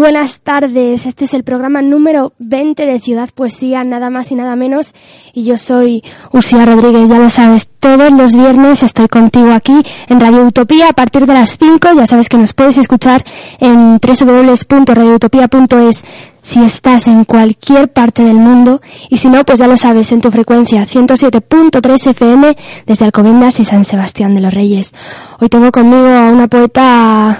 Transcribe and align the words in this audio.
Buenas 0.00 0.40
tardes, 0.40 1.04
este 1.04 1.26
es 1.26 1.34
el 1.34 1.44
programa 1.44 1.82
número 1.82 2.32
20 2.38 2.86
de 2.86 3.00
Ciudad 3.00 3.28
Poesía, 3.34 3.84
nada 3.84 4.08
más 4.08 4.32
y 4.32 4.34
nada 4.34 4.56
menos, 4.56 4.94
y 5.34 5.44
yo 5.44 5.58
soy 5.58 6.02
Usia 6.32 6.64
Rodríguez, 6.64 7.10
ya 7.10 7.18
lo 7.18 7.28
sabes, 7.28 7.68
todos 7.78 8.10
los 8.10 8.34
viernes 8.34 8.82
estoy 8.82 9.08
contigo 9.08 9.52
aquí 9.52 9.82
en 10.08 10.18
Radio 10.18 10.46
Utopía 10.46 10.88
a 10.88 10.94
partir 10.94 11.26
de 11.26 11.34
las 11.34 11.58
5, 11.58 11.88
ya 11.94 12.06
sabes 12.06 12.30
que 12.30 12.38
nos 12.38 12.54
puedes 12.54 12.78
escuchar 12.78 13.22
en 13.58 14.00
www.radioutopía.es 14.00 16.04
si 16.40 16.64
estás 16.64 17.06
en 17.06 17.24
cualquier 17.24 17.92
parte 17.92 18.24
del 18.24 18.36
mundo, 18.36 18.80
y 19.10 19.18
si 19.18 19.28
no, 19.28 19.44
pues 19.44 19.58
ya 19.58 19.66
lo 19.66 19.76
sabes, 19.76 20.12
en 20.12 20.22
tu 20.22 20.30
frecuencia 20.30 20.86
107.3 20.86 22.06
FM 22.12 22.56
desde 22.86 23.04
Alcobendas 23.04 23.60
y 23.60 23.66
San 23.66 23.84
Sebastián 23.84 24.34
de 24.34 24.40
los 24.40 24.54
Reyes. 24.54 24.94
Hoy 25.38 25.50
tengo 25.50 25.70
conmigo 25.70 26.08
a 26.08 26.30
una 26.30 26.48
poeta 26.48 27.38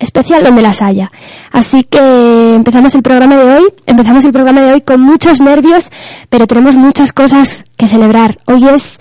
especial 0.00 0.42
donde 0.42 0.62
las 0.62 0.82
haya. 0.82 1.12
Así 1.52 1.84
que 1.84 2.54
empezamos 2.56 2.94
el 2.96 3.02
programa 3.02 3.36
de 3.36 3.54
hoy, 3.58 3.64
empezamos 3.86 4.24
el 4.24 4.32
programa 4.32 4.60
de 4.62 4.72
hoy 4.72 4.80
con 4.80 5.00
muchos 5.00 5.40
nervios, 5.40 5.92
pero 6.28 6.46
tenemos 6.48 6.74
muchas 6.74 7.12
cosas 7.12 7.64
que 7.76 7.86
celebrar. 7.86 8.38
Hoy 8.46 8.66
es 8.68 8.98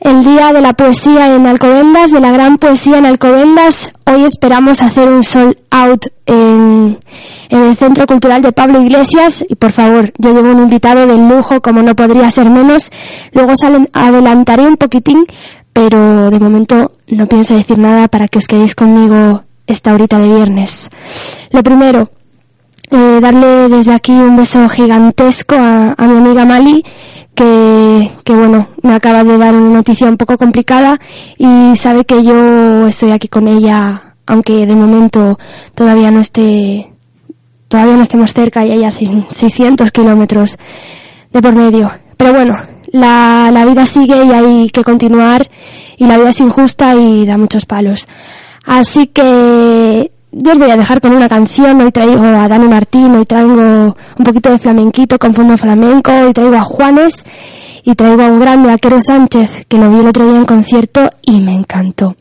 el 0.00 0.24
día 0.24 0.52
de 0.52 0.62
la 0.62 0.72
poesía 0.72 1.34
en 1.34 1.46
Alcobendas, 1.46 2.10
de 2.10 2.20
la 2.20 2.30
gran 2.32 2.56
poesía 2.58 2.98
en 2.98 3.06
Alcobendas. 3.06 3.92
Hoy 4.06 4.24
esperamos 4.24 4.82
hacer 4.82 5.08
un 5.08 5.22
sold 5.22 5.56
out 5.70 6.06
en, 6.26 6.98
en 7.50 7.62
el 7.64 7.76
Centro 7.76 8.06
Cultural 8.06 8.40
de 8.42 8.50
Pablo 8.52 8.80
Iglesias 8.80 9.44
y 9.48 9.54
por 9.56 9.72
favor, 9.72 10.10
yo 10.18 10.30
llevo 10.30 10.50
un 10.50 10.62
invitado 10.62 11.06
de 11.06 11.16
lujo 11.16 11.60
como 11.60 11.82
no 11.82 11.94
podría 11.94 12.30
ser 12.30 12.48
menos. 12.50 12.90
Luego 13.32 13.52
os 13.52 13.62
alen- 13.62 13.90
adelantaré 13.92 14.66
un 14.66 14.76
poquitín, 14.78 15.26
pero 15.72 16.30
de 16.30 16.40
momento 16.40 16.92
no 17.08 17.26
pienso 17.26 17.54
decir 17.54 17.78
nada 17.78 18.08
para 18.08 18.26
que 18.26 18.38
os 18.38 18.46
quedéis 18.46 18.74
conmigo 18.74 19.44
esta 19.70 19.92
horita 19.92 20.18
de 20.18 20.28
viernes. 20.28 20.90
Lo 21.50 21.62
primero, 21.62 22.10
eh, 22.90 23.20
darle 23.20 23.68
desde 23.68 23.94
aquí 23.94 24.12
un 24.12 24.36
beso 24.36 24.68
gigantesco 24.68 25.54
a, 25.54 25.94
mi 26.06 26.16
amiga 26.16 26.44
Mali, 26.44 26.84
que, 27.34 28.10
que 28.24 28.34
bueno, 28.34 28.68
me 28.82 28.94
acaba 28.94 29.22
de 29.22 29.38
dar 29.38 29.54
una 29.54 29.76
noticia 29.76 30.08
un 30.08 30.16
poco 30.16 30.36
complicada 30.36 30.98
y 31.38 31.76
sabe 31.76 32.04
que 32.04 32.24
yo 32.24 32.88
estoy 32.88 33.12
aquí 33.12 33.28
con 33.28 33.46
ella, 33.46 34.14
aunque 34.26 34.66
de 34.66 34.74
momento 34.74 35.38
todavía 35.74 36.10
no 36.10 36.20
esté, 36.20 36.92
todavía 37.68 37.94
no 37.94 38.02
estemos 38.02 38.32
cerca 38.32 38.66
y 38.66 38.72
ella 38.72 38.88
a 38.88 38.90
600 38.90 39.92
kilómetros 39.92 40.58
de 41.32 41.40
por 41.40 41.54
medio. 41.54 41.92
Pero 42.16 42.32
bueno, 42.32 42.58
la, 42.92 43.50
la 43.52 43.64
vida 43.64 43.86
sigue 43.86 44.24
y 44.24 44.32
hay 44.32 44.70
que 44.70 44.82
continuar 44.82 45.48
y 45.96 46.06
la 46.06 46.18
vida 46.18 46.30
es 46.30 46.40
injusta 46.40 46.94
y 46.96 47.24
da 47.24 47.38
muchos 47.38 47.66
palos. 47.66 48.08
Así 48.66 49.06
que 49.06 50.10
yo 50.32 50.52
os 50.52 50.58
voy 50.58 50.70
a 50.70 50.76
dejar 50.76 51.00
con 51.00 51.12
una 51.12 51.28
canción. 51.28 51.80
Hoy 51.80 51.90
traigo 51.90 52.22
a 52.24 52.48
Dani 52.48 52.68
Martín, 52.68 53.16
hoy 53.16 53.24
traigo 53.24 53.96
un 54.18 54.24
poquito 54.24 54.50
de 54.50 54.58
flamenquito 54.58 55.18
con 55.18 55.34
fondo 55.34 55.56
flamenco, 55.56 56.12
hoy 56.12 56.32
traigo 56.32 56.56
a 56.56 56.62
Juanes 56.62 57.24
y 57.82 57.94
traigo 57.94 58.22
a 58.22 58.26
un 58.26 58.40
grande, 58.40 58.70
a 58.70 58.78
Quero 58.78 59.00
Sánchez, 59.00 59.66
que 59.66 59.78
lo 59.78 59.90
vi 59.90 60.00
el 60.00 60.08
otro 60.08 60.28
día 60.28 60.38
en 60.38 60.44
concierto 60.44 61.10
y 61.22 61.40
me 61.40 61.54
encantó. 61.54 62.16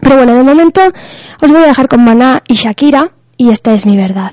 Pero 0.00 0.16
bueno, 0.16 0.34
de 0.34 0.42
momento 0.42 0.80
os 1.40 1.50
voy 1.50 1.62
a 1.62 1.66
dejar 1.66 1.88
con 1.88 2.04
Maná 2.04 2.42
y 2.46 2.54
Shakira 2.54 3.12
y 3.36 3.50
esta 3.50 3.72
es 3.72 3.86
mi 3.86 3.96
verdad. 3.96 4.32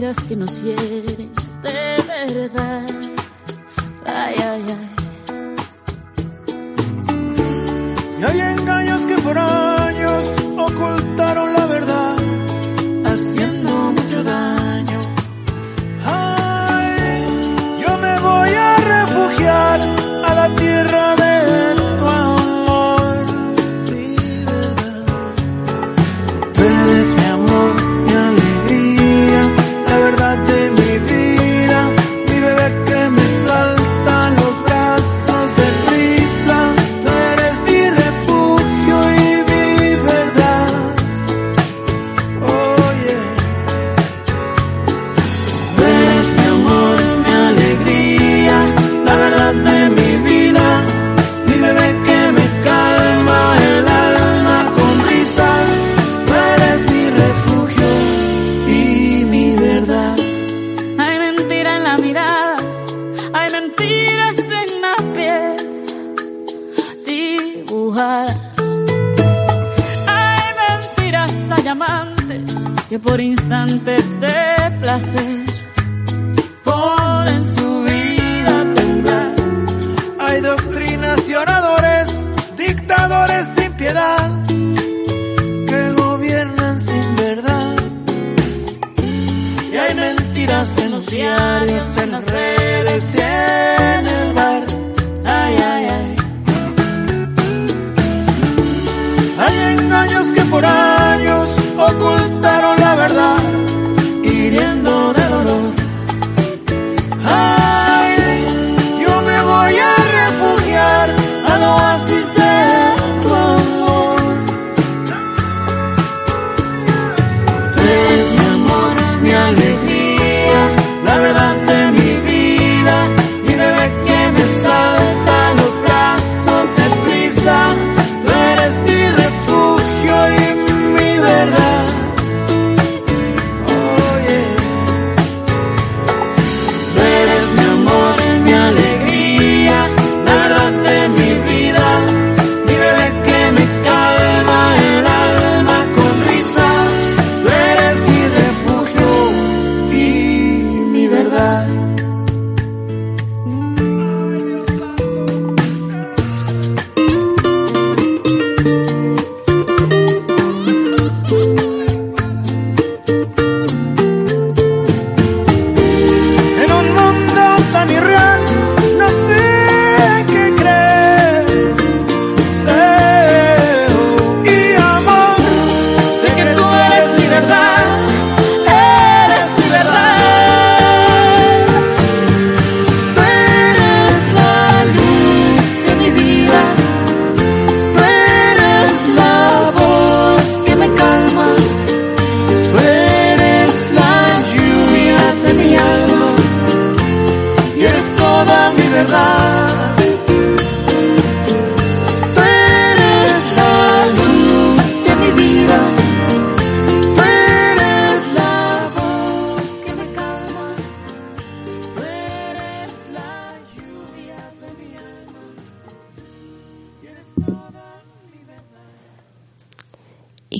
Mentiras 0.00 0.24
que 0.24 0.36
nos 0.36 0.62
hieren 0.62 1.30
de 1.62 2.02
verdad. 2.08 2.86
Ay, 4.06 4.34
ay, 4.38 4.64
ay. 4.68 4.90
Y 8.18 8.24
hay 8.24 8.40
engaños 8.40 9.02
que 9.02 9.16
por 9.16 9.36
años 9.36 10.26
ocultaron 10.56 10.99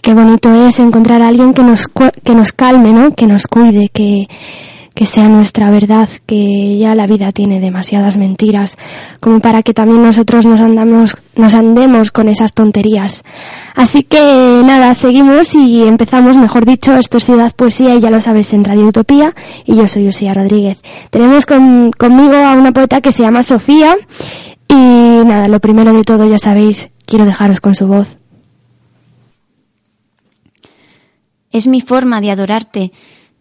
Qué 0.03 0.15
bonito 0.15 0.67
es 0.67 0.79
encontrar 0.81 1.23
a 1.23 1.29
alguien 1.29 1.53
que 1.53 1.63
nos, 1.63 1.87
que 1.89 2.35
nos 2.35 2.53
calme, 2.53 2.93
¿no? 2.93 3.15
Que 3.15 3.27
nos 3.27 3.47
cuide, 3.47 3.91
que, 3.93 4.29
que 4.95 5.07
sea 5.07 5.29
nuestra 5.29 5.71
verdad, 5.71 6.09
que 6.27 6.79
ya 6.79 6.95
la 6.95 7.07
vida 7.07 7.33
tiene 7.33 7.61
demasiadas 7.61 8.17
mentiras, 8.17 8.77
como 9.21 9.41
para 9.41 9.63
que 9.63 9.75
también 9.75 10.03
nosotros 10.03 10.47
nos 10.47 10.61
andamos, 10.61 11.17
nos 11.37 11.55
andemos 11.55 12.13
con 12.13 12.29
esas 12.29 12.55
tonterías. 12.55 13.23
Así 13.77 14.03
que 14.03 14.63
nada, 14.65 14.95
seguimos 14.95 15.55
y 15.55 15.83
empezamos, 15.87 16.37
mejor 16.37 16.65
dicho, 16.65 16.97
esto 16.97 17.19
es 17.19 17.25
Ciudad 17.27 17.53
Poesía 17.55 17.95
y 17.95 18.01
ya 18.01 18.11
lo 18.11 18.23
sabes 18.23 18.55
en 18.55 18.65
Radio 18.65 18.87
Utopía 18.87 19.35
y 19.67 19.77
yo 19.77 19.87
soy 19.87 20.09
Usía 20.09 20.33
Rodríguez. 20.33 20.81
Tenemos 21.11 21.45
con- 21.45 21.93
conmigo 21.93 22.35
a 22.37 22.55
una 22.55 22.73
poeta 22.73 23.03
que 23.03 23.13
se 23.13 23.23
llama 23.23 23.43
Sofía 23.43 23.97
y 24.67 24.75
nada, 24.75 25.47
lo 25.49 25.61
primero 25.61 25.93
de 25.93 26.05
todo 26.05 26.27
ya 26.27 26.39
sabéis, 26.39 26.89
quiero 27.05 27.27
dejaros 27.27 27.61
con 27.61 27.75
su 27.75 27.87
voz. 27.87 28.17
Es 31.51 31.67
mi 31.67 31.81
forma 31.81 32.21
de 32.21 32.31
adorarte, 32.31 32.93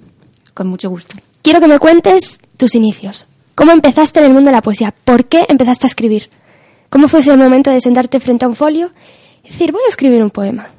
Con 0.53 0.67
mucho 0.67 0.89
gusto. 0.89 1.15
Quiero 1.41 1.61
que 1.61 1.67
me 1.67 1.79
cuentes 1.79 2.39
tus 2.57 2.75
inicios. 2.75 3.27
¿Cómo 3.55 3.71
empezaste 3.71 4.19
en 4.19 4.25
el 4.25 4.33
mundo 4.33 4.49
de 4.49 4.55
la 4.55 4.61
poesía? 4.61 4.93
¿Por 5.05 5.25
qué 5.25 5.45
empezaste 5.47 5.85
a 5.85 5.89
escribir? 5.89 6.29
¿Cómo 6.89 7.07
fue 7.07 7.21
ese 7.21 7.35
momento 7.35 7.71
de 7.71 7.79
sentarte 7.79 8.19
frente 8.19 8.45
a 8.45 8.47
un 8.47 8.55
folio 8.55 8.91
y 9.43 9.47
decir, 9.47 9.71
voy 9.71 9.81
a 9.85 9.89
escribir 9.89 10.21
un 10.21 10.29
poema? 10.29 10.71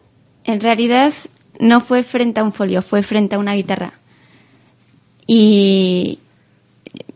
En 0.44 0.60
realidad 0.60 1.12
no 1.58 1.80
fue 1.80 2.02
frente 2.02 2.40
a 2.40 2.44
un 2.44 2.52
folio, 2.52 2.82
fue 2.82 3.02
frente 3.02 3.36
a 3.36 3.38
una 3.38 3.54
guitarra. 3.54 3.94
Y 5.26 6.18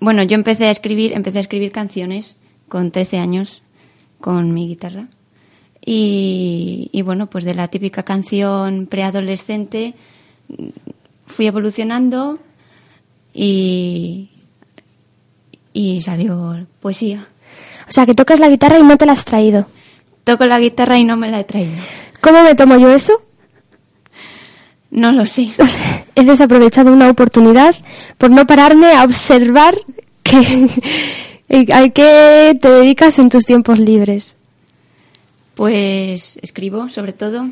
bueno, 0.01 0.23
yo 0.23 0.35
empecé 0.35 0.67
a 0.67 0.71
escribir, 0.71 1.13
empecé 1.13 1.39
a 1.39 1.43
escribir 1.43 1.73
canciones 1.73 2.37
con 2.69 2.91
13 2.91 3.19
años 3.19 3.63
con 4.23 4.55
mi 4.55 4.69
guitarra. 4.69 5.09
Y, 5.85 6.89
y 6.93 7.03
bueno, 7.03 7.29
pues 7.29 7.45
de 7.45 7.55
la 7.55 7.69
típica 7.69 8.05
canción 8.05 8.87
preadolescente 8.87 9.95
fui 11.27 11.47
evolucionando 11.47 12.39
y, 13.35 14.31
y 15.73 16.01
salió 16.01 16.67
poesía. 16.81 17.27
O 17.89 17.93
sea, 17.93 18.07
que 18.07 18.15
tocas 18.15 18.41
la 18.41 18.49
guitarra 18.49 18.79
y 18.79 18.85
no 18.85 18.97
te 18.97 19.07
la 19.07 19.13
has 19.13 19.25
traído. 19.25 19.67
Toco 20.25 20.47
la 20.47 20.61
guitarra 20.61 20.99
y 20.99 21.05
no 21.05 21.17
me 21.17 21.31
la 21.31 21.41
he 21.41 21.45
traído. 21.45 21.73
¿Cómo 22.21 22.43
me 22.43 22.55
tomo 22.55 22.79
yo 22.79 22.91
eso? 22.91 23.23
No 24.91 25.11
lo 25.11 25.27
sé. 25.27 25.49
He 26.15 26.25
desaprovechado 26.25 26.93
una 26.93 27.11
oportunidad 27.11 27.75
por 28.19 28.31
no 28.31 28.47
pararme 28.47 28.93
a 28.93 29.05
observar 29.05 29.75
que, 30.23 30.69
a 31.53 31.89
qué 31.91 32.57
te 32.61 32.71
dedicas 32.71 33.19
en 33.19 33.29
tus 33.29 33.45
tiempos 33.45 33.79
libres. 33.79 34.37
Pues 35.55 36.39
escribo 36.43 36.89
sobre 36.89 37.13
todo 37.13 37.47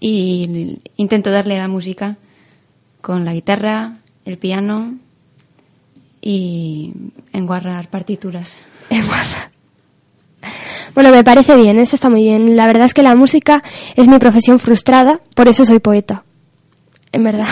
y 0.00 0.80
intento 0.96 1.30
darle 1.30 1.58
a 1.58 1.62
la 1.62 1.68
música 1.68 2.16
con 3.00 3.24
la 3.24 3.34
guitarra, 3.34 3.98
el 4.24 4.38
piano 4.38 4.94
y 6.20 6.92
enguarrar 7.32 7.88
partituras. 7.88 8.56
Bueno, 10.94 11.10
me 11.10 11.22
parece 11.22 11.56
bien, 11.56 11.78
eso 11.78 11.94
está 11.94 12.08
muy 12.08 12.22
bien. 12.22 12.56
La 12.56 12.66
verdad 12.66 12.86
es 12.86 12.94
que 12.94 13.02
la 13.02 13.14
música 13.14 13.62
es 13.96 14.08
mi 14.08 14.18
profesión 14.18 14.58
frustrada, 14.58 15.20
por 15.34 15.46
eso 15.46 15.62
soy 15.66 15.78
poeta. 15.78 16.24
En 17.12 17.22
verdad. 17.22 17.46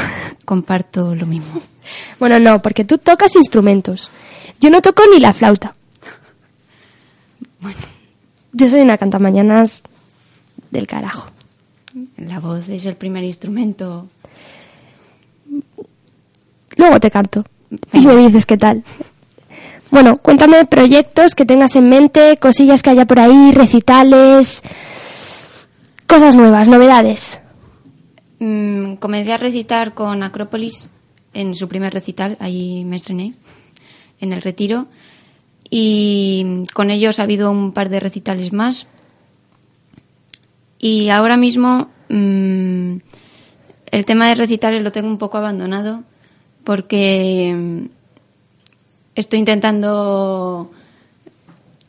Comparto 0.47 1.15
lo 1.15 1.27
mismo. 1.27 1.61
Bueno, 2.19 2.39
no, 2.39 2.63
porque 2.63 2.87
tú 2.87 2.97
tocas 2.97 3.37
instrumentos. 3.37 4.11
Yo 4.61 4.71
no 4.71 4.81
toco 4.81 5.03
ni 5.13 5.21
la 5.21 5.33
flauta. 5.33 5.75
Bueno, 7.61 7.79
Yo 8.53 8.69
soy 8.71 8.81
una 8.83 8.99
cantamañanas 8.99 9.83
del 10.71 10.87
carajo. 10.87 11.31
la 12.17 12.41
voz 12.41 12.69
es 12.69 12.87
el 12.87 12.97
primer 12.97 13.25
instrumento. 13.25 14.09
Luego 16.77 17.01
te 17.01 17.11
canto. 17.11 17.45
Y 17.93 18.07
me 18.07 18.17
dices 18.17 18.47
qué 18.47 18.57
tal. 18.57 18.83
Bueno, 19.91 20.17
cuéntame 20.19 20.65
proyectos 20.65 21.35
que 21.35 21.45
tengas 21.47 21.77
en 21.77 21.89
mente, 21.89 22.37
cosillas 22.39 22.83
que 22.83 22.91
haya 22.91 23.05
por 23.07 23.21
ahí, 23.21 23.53
recitales, 23.53 24.63
cosas 26.09 26.35
nuevas, 26.35 26.67
novedades. 26.69 27.41
Mm, 28.41 28.95
comencé 28.97 29.33
a 29.33 29.37
recitar 29.37 29.95
con 29.95 30.23
Acrópolis 30.25 30.89
en 31.33 31.55
su 31.55 31.69
primer 31.69 31.93
recital, 31.95 32.37
allí 32.41 32.85
me 32.85 32.97
estrené, 32.97 33.35
en 34.21 34.33
el 34.33 34.43
retiro. 34.43 34.87
Y 35.71 36.65
con 36.73 36.91
ellos 36.91 37.19
ha 37.19 37.25
habido 37.25 37.51
un 37.51 37.73
par 37.73 37.89
de 37.89 38.01
recitales 38.01 38.53
más. 38.53 38.87
Y 40.79 41.09
ahora 41.11 41.37
mismo 41.37 41.89
mm, 42.09 42.97
el 43.91 44.05
tema 44.05 44.29
de 44.29 44.35
recitales 44.35 44.83
lo 44.83 44.93
tengo 44.93 45.09
un 45.09 45.19
poco 45.19 45.39
abandonado 45.39 46.03
porque 46.65 47.55
mm, 47.55 47.87
estoy 49.15 49.39
intentando 49.39 50.71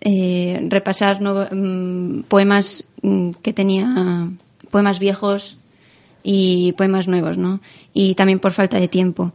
eh, 0.01 0.65
repasar 0.69 1.19
mm, 1.21 2.23
poemas 2.27 2.85
que 3.41 3.53
tenía, 3.53 4.29
poemas 4.71 4.99
viejos 4.99 5.57
y 6.23 6.73
poemas 6.73 7.07
nuevos, 7.07 7.37
¿no? 7.37 7.59
Y 7.93 8.15
también 8.15 8.39
por 8.39 8.51
falta 8.51 8.79
de 8.79 8.87
tiempo. 8.87 9.31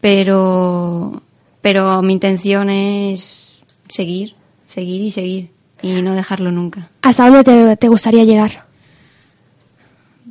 Pero, 0.00 1.22
pero 1.62 2.02
mi 2.02 2.12
intención 2.12 2.68
es 2.68 3.62
seguir, 3.88 4.34
seguir 4.66 5.00
y 5.00 5.10
seguir 5.10 5.50
y 5.80 6.02
no 6.02 6.14
dejarlo 6.14 6.52
nunca. 6.52 6.90
¿Hasta 7.02 7.24
dónde 7.24 7.44
te, 7.44 7.76
te 7.76 7.88
gustaría 7.88 8.24
llegar? 8.24 8.66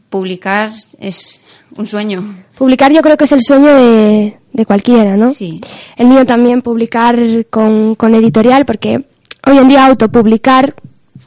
Publicar 0.09 0.73
es 0.99 1.41
un 1.77 1.87
sueño. 1.87 2.23
Publicar 2.57 2.91
yo 2.91 3.01
creo 3.01 3.17
que 3.17 3.23
es 3.23 3.31
el 3.31 3.41
sueño 3.41 3.73
de, 3.73 4.37
de 4.51 4.65
cualquiera, 4.65 5.15
¿no? 5.15 5.33
Sí. 5.33 5.61
El 5.95 6.07
mío 6.07 6.25
también, 6.25 6.61
publicar 6.61 7.17
con, 7.49 7.95
con 7.95 8.13
editorial, 8.15 8.65
porque 8.65 9.05
hoy 9.45 9.57
en 9.57 9.67
día 9.67 9.85
autopublicar, 9.85 10.75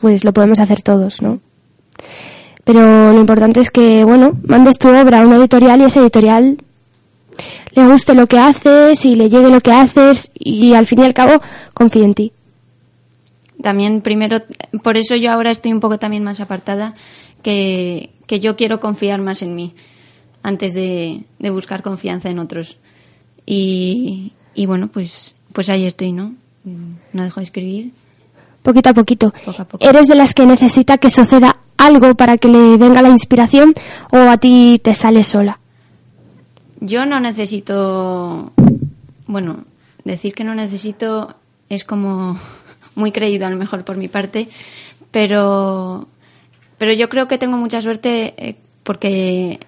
pues 0.00 0.24
lo 0.24 0.32
podemos 0.32 0.60
hacer 0.60 0.82
todos, 0.82 1.22
¿no? 1.22 1.40
Pero 2.64 3.12
lo 3.12 3.20
importante 3.20 3.60
es 3.60 3.70
que, 3.70 4.04
bueno, 4.04 4.38
mandes 4.46 4.78
tu 4.78 4.88
obra 4.88 5.22
a 5.22 5.26
una 5.26 5.36
editorial 5.36 5.80
y 5.80 5.84
esa 5.84 6.00
editorial 6.00 6.58
le 7.72 7.86
guste 7.86 8.14
lo 8.14 8.26
que 8.26 8.38
haces 8.38 9.04
y 9.04 9.14
le 9.14 9.28
llegue 9.28 9.50
lo 9.50 9.60
que 9.60 9.72
haces 9.72 10.30
y 10.34 10.74
al 10.74 10.86
fin 10.86 11.00
y 11.00 11.04
al 11.04 11.14
cabo 11.14 11.40
confíe 11.72 12.04
en 12.04 12.14
ti. 12.14 12.32
También 13.62 14.00
primero, 14.00 14.42
por 14.82 14.96
eso 14.96 15.16
yo 15.16 15.32
ahora 15.32 15.50
estoy 15.50 15.72
un 15.72 15.80
poco 15.80 15.98
también 15.98 16.22
más 16.22 16.40
apartada, 16.40 16.94
que, 17.42 18.10
que 18.26 18.40
yo 18.40 18.56
quiero 18.56 18.80
confiar 18.80 19.20
más 19.20 19.42
en 19.42 19.54
mí 19.54 19.74
antes 20.42 20.74
de, 20.74 21.24
de 21.38 21.50
buscar 21.50 21.82
confianza 21.82 22.28
en 22.28 22.38
otros. 22.38 22.76
Y, 23.46 24.32
y 24.54 24.66
bueno, 24.66 24.88
pues, 24.88 25.34
pues 25.52 25.68
ahí 25.70 25.86
estoy, 25.86 26.12
¿no? 26.12 26.34
No 27.12 27.22
dejo 27.22 27.40
de 27.40 27.44
escribir. 27.44 27.92
Poquito 28.62 28.90
a 28.90 28.94
poquito. 28.94 29.32
Poco 29.44 29.62
a 29.62 29.64
poco. 29.64 29.84
¿Eres 29.84 30.06
de 30.06 30.14
las 30.14 30.32
que 30.34 30.46
necesita 30.46 30.98
que 30.98 31.10
suceda 31.10 31.58
algo 31.76 32.14
para 32.14 32.38
que 32.38 32.48
le 32.48 32.76
venga 32.76 33.02
la 33.02 33.10
inspiración 33.10 33.74
o 34.10 34.16
a 34.16 34.36
ti 34.38 34.80
te 34.82 34.94
sale 34.94 35.22
sola? 35.22 35.60
Yo 36.80 37.06
no 37.06 37.20
necesito, 37.20 38.52
bueno, 39.26 39.64
decir 40.04 40.34
que 40.34 40.44
no 40.44 40.54
necesito 40.54 41.34
es 41.68 41.84
como 41.84 42.38
muy 42.94 43.12
creído 43.12 43.46
a 43.46 43.50
lo 43.50 43.56
mejor 43.56 43.84
por 43.84 43.96
mi 43.96 44.08
parte, 44.08 44.48
pero, 45.10 46.08
pero 46.78 46.92
yo 46.92 47.08
creo 47.08 47.28
que 47.28 47.38
tengo 47.38 47.56
mucha 47.56 47.80
suerte 47.80 48.34
eh, 48.36 48.56
porque 48.82 49.60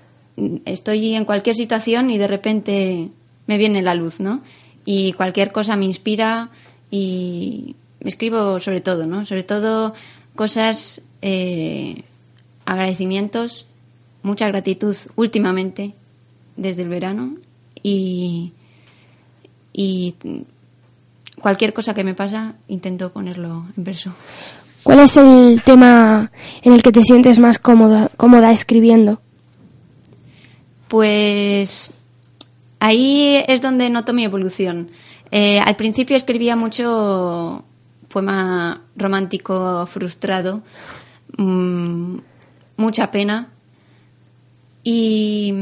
estoy 0.65 1.15
en 1.15 1.25
cualquier 1.25 1.57
situación 1.57 2.11
y 2.11 2.19
de 2.19 2.29
repente 2.29 3.09
me 3.47 3.59
viene 3.59 3.83
la 3.83 3.95
luz, 3.95 4.21
¿no? 4.21 4.43
Y 4.85 5.13
cualquier 5.15 5.53
cosa 5.53 5.77
me 5.77 5.87
inspira 5.87 6.51
y 6.91 7.75
escribo 8.01 8.61
sobre 8.61 8.81
todo, 8.81 9.07
¿no? 9.07 9.25
Sobre 9.25 9.43
todo 9.43 9.95
cosas, 10.35 11.01
eh, 11.23 12.03
agradecimientos, 12.65 13.67
mucha 14.23 14.49
gratitud 14.49 14.95
últimamente 15.17 15.95
desde 16.57 16.83
el 16.83 16.89
verano 16.89 17.37
y, 17.83 18.53
y 19.73 20.15
cualquier 21.41 21.73
cosa 21.73 21.95
que 21.95 22.05
me 22.05 22.15
pasa 22.15 22.55
intento 22.69 23.13
ponerlo 23.13 23.67
en 23.77 23.85
verso. 23.85 24.13
¿Cuál 24.83 25.01
es 25.01 25.17
el 25.17 25.63
tema 25.65 26.31
en 26.63 26.73
el 26.73 26.83
que 26.83 26.93
te 26.93 27.03
sientes 27.03 27.41
más 27.41 27.59
cómoda, 27.59 28.09
cómoda 28.17 28.53
escribiendo? 28.53 29.21
Pues 30.89 31.91
ahí 32.79 33.43
es 33.49 33.61
donde 33.61 33.91
noto 33.91 34.13
mi 34.13 34.25
evolución. 34.25 34.91
Eh, 35.33 35.59
al 35.59 35.75
principio 35.75 36.17
escribía 36.17 36.55
mucho 36.55 37.65
poema 38.09 38.83
romántico 38.95 39.87
frustrado, 39.87 40.63
mm, 41.37 42.17
mucha 42.77 43.11
pena 43.11 43.49
y, 44.85 45.53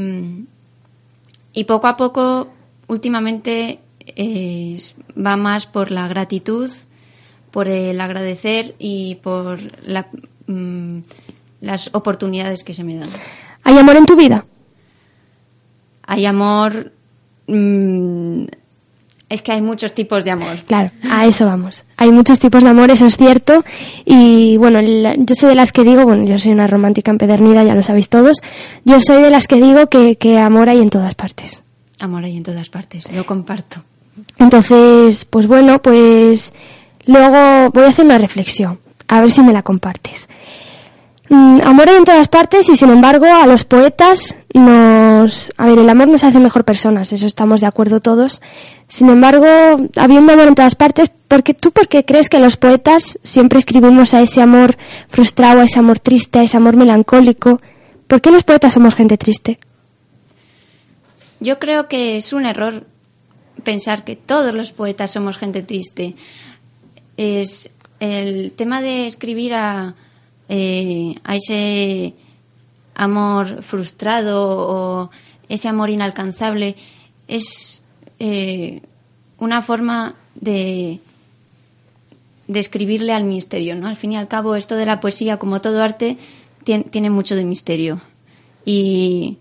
y 1.55 1.63
poco 1.63 1.87
a 1.87 1.97
poco 1.97 2.49
últimamente 2.87 3.79
eh, 4.05 4.77
va 5.17 5.35
más 5.37 5.65
por 5.65 5.89
la 5.89 6.07
gratitud, 6.07 6.69
por 7.49 7.67
el 7.67 7.99
agradecer 7.99 8.75
y 8.77 9.15
por 9.15 9.59
la- 9.87 10.09
mm, 10.45 10.99
las 11.61 11.89
oportunidades 11.93 12.63
que 12.63 12.73
se 12.75 12.83
me 12.83 12.95
dan. 12.97 13.09
¿Hay 13.63 13.77
amor 13.79 13.95
en 13.97 14.05
tu 14.05 14.15
vida? 14.15 14.45
Hay 16.03 16.25
amor. 16.25 16.91
mm, 17.47 18.45
es 19.29 19.41
que 19.41 19.51
hay 19.51 19.61
muchos 19.61 19.93
tipos 19.93 20.23
de 20.23 20.31
amor. 20.31 20.57
Claro, 20.67 20.91
a 21.09 21.25
eso 21.25 21.45
vamos. 21.45 21.83
Hay 21.97 22.11
muchos 22.11 22.39
tipos 22.39 22.63
de 22.63 22.69
amor, 22.69 22.91
eso 22.91 23.05
es 23.05 23.17
cierto. 23.17 23.63
Y 24.05 24.57
bueno, 24.57 24.81
yo 24.81 25.35
soy 25.35 25.49
de 25.49 25.55
las 25.55 25.71
que 25.71 25.83
digo, 25.83 26.03
bueno, 26.03 26.25
yo 26.25 26.37
soy 26.37 26.51
una 26.51 26.67
romántica 26.67 27.11
empedernida, 27.11 27.63
ya 27.63 27.75
lo 27.75 27.83
sabéis 27.83 28.09
todos. 28.09 28.37
Yo 28.83 28.99
soy 29.01 29.21
de 29.21 29.31
las 29.31 29.47
que 29.47 29.55
digo 29.55 29.87
que, 29.87 30.17
que 30.17 30.37
amor 30.37 30.69
hay 30.69 30.81
en 30.81 30.89
todas 30.89 31.15
partes. 31.15 31.63
Amor 31.99 32.25
hay 32.25 32.37
en 32.37 32.43
todas 32.43 32.69
partes. 32.69 33.11
Lo 33.13 33.25
comparto. 33.25 33.83
Entonces, 34.37 35.25
pues 35.25 35.47
bueno, 35.47 35.81
pues 35.81 36.53
luego 37.05 37.71
voy 37.71 37.83
a 37.83 37.89
hacer 37.89 38.05
una 38.05 38.17
reflexión, 38.17 38.79
a 39.07 39.21
ver 39.21 39.31
si 39.31 39.41
me 39.41 39.53
la 39.53 39.63
compartes. 39.63 40.27
Mm, 41.29 41.61
amor 41.63 41.89
hay 41.89 41.95
en 41.95 42.03
todas 42.03 42.27
partes 42.27 42.69
y 42.69 42.75
sin 42.75 42.91
embargo 42.91 43.25
a 43.25 43.47
los 43.47 43.63
poetas 43.63 44.35
nos... 44.53 45.51
A 45.57 45.65
ver, 45.65 45.79
el 45.79 45.89
amor 45.89 46.07
nos 46.07 46.23
hace 46.23 46.39
mejor 46.39 46.65
personas, 46.65 47.11
eso 47.13 47.25
estamos 47.25 47.61
de 47.61 47.67
acuerdo 47.67 47.99
todos. 47.99 48.41
Sin 48.87 49.09
embargo, 49.09 49.45
habiendo 49.95 50.33
amor 50.33 50.47
en 50.47 50.55
todas 50.55 50.75
partes, 50.75 51.11
¿por 51.27 51.43
qué, 51.43 51.53
¿tú 51.53 51.71
por 51.71 51.87
qué 51.87 52.05
crees 52.05 52.29
que 52.29 52.39
los 52.39 52.57
poetas 52.57 53.17
siempre 53.23 53.59
escribimos 53.59 54.13
a 54.13 54.21
ese 54.21 54.41
amor 54.41 54.77
frustrado, 55.09 55.61
a 55.61 55.65
ese 55.65 55.79
amor 55.79 55.99
triste, 55.99 56.39
a 56.39 56.43
ese 56.43 56.57
amor 56.57 56.75
melancólico? 56.75 57.59
¿Por 58.07 58.21
qué 58.21 58.29
los 58.29 58.43
poetas 58.43 58.73
somos 58.73 58.93
gente 58.93 59.17
triste? 59.17 59.59
Yo 61.39 61.59
creo 61.59 61.87
que 61.87 62.17
es 62.17 62.31
un 62.31 62.45
error 62.45 62.85
pensar 63.63 64.03
que 64.03 64.15
todos 64.15 64.53
los 64.53 64.71
poetas 64.71 65.11
somos 65.11 65.37
gente 65.37 65.63
triste. 65.63 66.15
Es 67.17 67.71
el 67.99 68.51
tema 68.51 68.81
de 68.81 69.07
escribir 69.07 69.55
a, 69.55 69.95
eh, 70.47 71.15
a 71.23 71.35
ese 71.35 72.13
amor 72.93 73.63
frustrado 73.63 74.57
o 74.57 75.09
ese 75.49 75.67
amor 75.67 75.89
inalcanzable 75.89 76.75
es 77.27 77.81
eh, 78.19 78.81
una 79.37 79.61
forma 79.61 80.15
de 80.35 80.99
de 82.47 82.59
escribirle 82.59 83.11
al 83.11 83.23
misterio, 83.23 83.75
¿no? 83.75 83.87
Al 83.87 83.97
fin 83.97 84.11
y 84.11 84.17
al 84.17 84.27
cabo, 84.27 84.55
esto 84.55 84.75
de 84.75 84.85
la 84.85 84.99
poesía, 84.99 85.37
como 85.37 85.61
todo 85.61 85.81
arte, 85.81 86.15
tien- 86.63 86.87
tiene 86.91 87.09
mucho 87.09 87.35
de 87.35 87.43
misterio. 87.43 88.01
Y, 88.65 89.37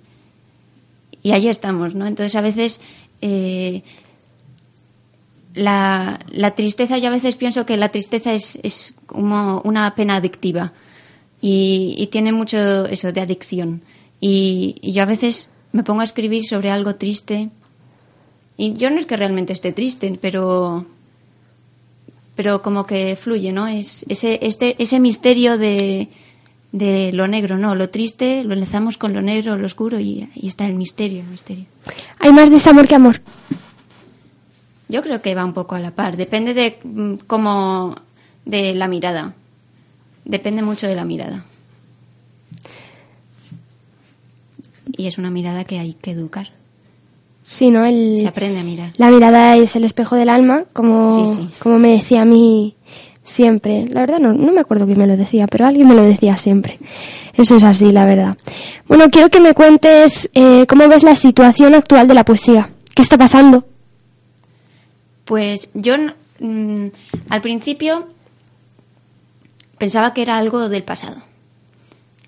y 1.23 1.33
ahí 1.33 1.49
estamos, 1.49 1.95
¿no? 1.95 2.07
Entonces, 2.07 2.35
a 2.35 2.41
veces, 2.41 2.81
eh, 3.21 3.83
la, 5.55 6.19
la 6.31 6.55
tristeza, 6.55 6.97
yo 6.99 7.09
a 7.09 7.11
veces 7.11 7.37
pienso 7.37 7.67
que 7.67 7.77
la 7.77 7.91
tristeza 7.91 8.33
es, 8.33 8.59
es 8.63 8.95
como 9.07 9.61
una 9.65 9.95
pena 9.95 10.17
adictiva 10.17 10.73
y, 11.43 11.95
y 11.99 12.07
tiene 12.07 12.33
mucho 12.33 12.87
eso 12.87 13.13
de 13.13 13.21
adicción. 13.21 13.83
Y 14.19 14.77
yo 14.83 15.03
a 15.03 15.07
veces 15.07 15.51
me 15.73 15.85
pongo 15.85 16.01
a 16.01 16.05
escribir 16.05 16.47
sobre 16.47 16.71
algo 16.71 16.95
triste 16.95 17.51
y 18.57 18.75
yo 18.75 18.91
no 18.91 18.99
es 18.99 19.07
que 19.07 19.17
realmente 19.17 19.53
esté 19.53 19.73
triste, 19.73 20.19
pero 20.21 20.87
pero 22.37 22.63
como 22.63 22.87
que 22.87 23.17
fluye, 23.17 23.53
¿no? 23.53 23.67
Es 23.67 24.05
ese 24.09 24.39
este 24.43 24.77
ese 24.83 25.01
misterio 25.01 25.59
de 25.59 26.09
de 26.73 27.13
lo 27.13 27.29
negro, 27.29 27.57
¿no? 27.57 27.75
Lo 27.75 27.91
triste 27.91 28.45
lo 28.45 28.55
enlazamos 28.55 28.99
con 28.99 29.13
lo 29.13 29.23
negro, 29.23 29.57
lo 29.57 29.67
oscuro 29.67 30.01
y 30.01 30.29
ahí 30.35 30.49
está 30.49 30.67
el 30.67 30.75
misterio, 30.75 31.21
el 31.21 31.29
misterio. 31.29 31.67
Hay 32.19 32.33
más 32.33 32.51
desamor 32.51 32.89
que 32.89 32.95
amor. 32.95 33.21
Yo 34.89 35.03
creo 35.03 35.23
que 35.23 35.35
va 35.35 35.45
un 35.45 35.55
poco 35.55 35.75
a 35.75 35.81
la 35.81 35.93
par. 35.93 36.17
Depende 36.17 36.55
de 36.55 36.77
mm, 36.83 37.15
cómo. 37.27 37.97
de 38.45 38.75
la 38.75 38.89
mirada. 38.89 39.35
Depende 40.25 40.63
mucho 40.63 40.87
de 40.87 40.95
la 40.95 41.05
mirada. 41.05 41.45
Y 44.97 45.07
es 45.07 45.19
una 45.19 45.31
mirada 45.31 45.65
que 45.65 45.79
hay 45.79 45.95
que 45.95 46.13
educar. 46.13 46.51
Sí, 47.47 47.71
¿no? 47.71 47.85
El, 47.85 48.17
Se 48.17 48.27
aprende 48.27 48.59
a 48.61 48.65
mirar. 48.65 48.93
La 48.97 49.11
mirada 49.11 49.55
es 49.57 49.77
el 49.77 49.85
espejo 49.85 50.17
del 50.17 50.31
alma, 50.31 50.65
como, 50.73 51.27
Sí, 51.27 51.35
sí. 51.35 51.49
como 51.59 51.79
me 51.79 51.93
decía 51.93 52.23
a 52.23 52.25
mí 52.25 52.75
siempre. 53.23 53.87
La 53.89 54.01
verdad 54.01 54.19
no, 54.19 54.33
no 54.33 54.51
me 54.51 54.61
acuerdo 54.61 54.87
quién 54.87 54.99
me 54.99 55.07
lo 55.07 55.17
decía, 55.17 55.47
pero 55.47 55.67
alguien 55.67 55.87
me 55.87 55.95
lo 55.95 56.03
decía 56.03 56.39
siempre. 56.39 56.79
Eso 57.35 57.57
es 57.57 57.65
así, 57.65 57.93
la 57.93 58.07
verdad. 58.07 58.37
Bueno, 58.89 59.11
quiero 59.11 59.29
que 59.29 59.41
me 59.41 59.53
cuentes 59.53 60.31
eh, 60.33 60.65
cómo 60.67 60.89
ves 60.89 61.03
la 61.03 61.15
situación 61.15 61.75
actual 61.75 62.09
de 62.09 62.15
la 62.15 62.25
poesía. 62.25 62.71
¿Qué 62.95 63.03
está 63.03 63.19
pasando? 63.19 63.67
Pues 65.27 65.69
yo 65.75 65.97
mm, 66.39 66.87
al 67.29 67.41
principio 67.43 68.09
pensaba 69.77 70.15
que 70.15 70.23
era 70.23 70.39
algo 70.39 70.71
del 70.71 70.83
pasado. 70.83 71.17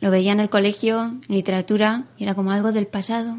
Lo 0.00 0.10
veía 0.10 0.32
en 0.32 0.40
el 0.40 0.50
colegio, 0.50 1.00
en 1.02 1.22
literatura, 1.28 2.04
y 2.18 2.24
era 2.24 2.34
como 2.34 2.50
algo 2.50 2.70
del 2.72 2.86
pasado 2.86 3.36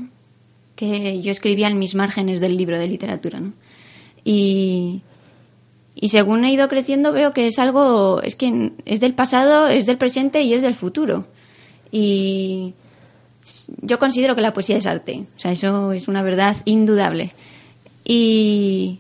que 0.78 1.22
yo 1.22 1.32
escribía 1.32 1.68
en 1.68 1.80
mis 1.80 1.96
márgenes 1.96 2.40
del 2.40 2.56
libro 2.56 2.80
de 2.80 2.88
literatura, 2.88 3.42
¿no? 3.42 3.52
Y, 4.24 5.02
y 5.96 6.10
según 6.10 6.46
he 6.46 6.54
ido 6.54 6.70
creciendo 6.70 7.12
veo 7.12 7.34
que 7.34 7.48
es 7.48 7.58
algo, 7.60 8.22
es 8.22 8.36
que 8.36 8.72
es 8.86 9.00
del 9.00 9.16
pasado, 9.16 9.68
es 9.68 9.88
del 9.88 9.98
presente 9.98 10.44
y 10.44 10.54
es 10.54 10.62
del 10.62 10.76
futuro. 10.76 11.26
Y 11.92 12.76
yo 13.82 13.98
considero 13.98 14.36
que 14.36 14.42
la 14.42 14.54
poesía 14.54 14.78
es 14.78 14.86
arte, 14.86 15.26
o 15.36 15.40
sea, 15.40 15.52
eso 15.52 15.92
es 15.92 16.08
una 16.08 16.22
verdad 16.22 16.56
indudable. 16.66 17.34
Y, 18.06 19.00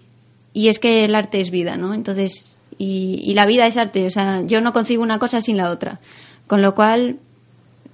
y 0.53 0.69
es 0.69 0.79
que 0.79 1.05
el 1.05 1.13
arte 1.13 1.39
es 1.39 1.51
vida, 1.51 1.77
¿no? 1.77 1.93
Entonces, 1.93 2.55
y, 2.79 3.21
y 3.23 3.35
la 3.35 3.45
vida 3.45 3.67
es 3.67 3.77
arte, 3.77 4.07
o 4.07 4.09
sea, 4.09 4.41
yo 4.41 4.61
no 4.61 4.73
concibo 4.73 5.03
una 5.03 5.19
cosa 5.19 5.41
sin 5.41 5.57
la 5.57 5.69
otra. 5.69 5.99
Con 6.47 6.63
lo 6.63 6.73
cual, 6.73 7.19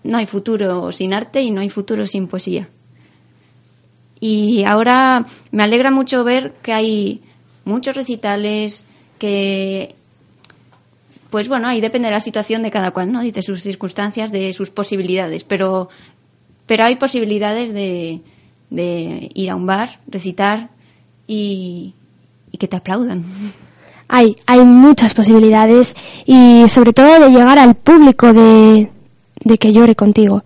no 0.04 0.18
hay 0.18 0.26
futuro 0.26 0.92
sin 0.94 1.14
arte 1.14 1.42
y 1.42 1.52
no 1.52 1.60
hay 1.60 1.70
futuro 1.70 2.08
sin 2.08 2.28
poesía. 2.28 2.70
Y 4.26 4.64
ahora 4.64 5.26
me 5.52 5.64
alegra 5.64 5.92
mucho 5.92 6.24
ver 6.24 6.54
que 6.64 6.72
hay 6.72 7.20
muchos 7.66 7.94
recitales, 7.94 8.86
que, 9.18 9.96
pues 11.30 11.50
bueno, 11.50 11.68
ahí 11.68 11.82
depende 11.82 12.08
de 12.08 12.14
la 12.14 12.22
situación 12.22 12.64
de 12.64 12.72
cada 12.72 12.92
cual, 12.92 13.12
¿no? 13.12 13.20
De 13.20 13.42
sus 13.42 13.62
circunstancias, 13.62 14.32
de 14.32 14.54
sus 14.54 14.70
posibilidades. 14.70 15.44
Pero, 15.44 15.90
pero 16.66 16.86
hay 16.86 16.96
posibilidades 16.96 17.74
de, 17.74 18.22
de 18.70 19.30
ir 19.34 19.50
a 19.50 19.58
un 19.58 19.66
bar, 19.66 20.00
recitar 20.08 20.70
y, 21.28 21.94
y 22.50 22.58
que 22.58 22.70
te 22.70 22.78
aplaudan. 22.78 23.26
Hay, 24.08 24.38
hay 24.46 24.64
muchas 24.64 25.14
posibilidades 25.14 25.98
y 26.26 26.64
sobre 26.70 26.94
todo 26.94 27.20
de 27.20 27.30
llegar 27.30 27.60
al 27.60 27.76
público 27.76 28.32
de, 28.32 28.90
de 29.44 29.58
que 29.58 29.74
llore 29.74 29.98
contigo. 29.98 30.46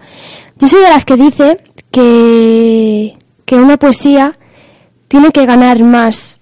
Yo 0.58 0.68
soy 0.68 0.82
de 0.82 0.90
las 0.90 1.06
que 1.06 1.16
dice 1.16 1.60
que, 1.92 3.16
que 3.48 3.56
una 3.56 3.78
poesía 3.78 4.38
tiene 5.08 5.32
que 5.32 5.46
ganar 5.46 5.82
más 5.82 6.42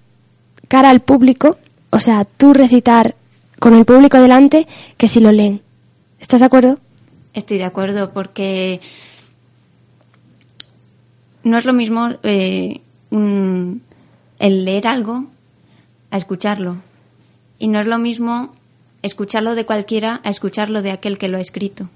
cara 0.66 0.90
al 0.90 1.02
público, 1.02 1.56
o 1.90 2.00
sea, 2.00 2.24
tú 2.24 2.52
recitar 2.52 3.14
con 3.60 3.74
el 3.74 3.84
público 3.84 4.20
delante 4.20 4.66
que 4.96 5.06
si 5.06 5.20
lo 5.20 5.30
leen. 5.30 5.62
¿Estás 6.18 6.40
de 6.40 6.46
acuerdo? 6.46 6.80
Estoy 7.32 7.58
de 7.58 7.64
acuerdo 7.64 8.12
porque 8.12 8.80
no 11.44 11.56
es 11.56 11.64
lo 11.64 11.72
mismo 11.72 12.08
eh, 12.24 12.80
el 13.12 14.64
leer 14.64 14.88
algo 14.88 15.26
a 16.10 16.16
escucharlo. 16.16 16.78
Y 17.60 17.68
no 17.68 17.78
es 17.78 17.86
lo 17.86 17.98
mismo 17.98 18.52
escucharlo 19.02 19.54
de 19.54 19.64
cualquiera 19.64 20.20
a 20.24 20.30
escucharlo 20.30 20.82
de 20.82 20.90
aquel 20.90 21.18
que 21.18 21.28
lo 21.28 21.38
ha 21.38 21.40
escrito. 21.40 21.88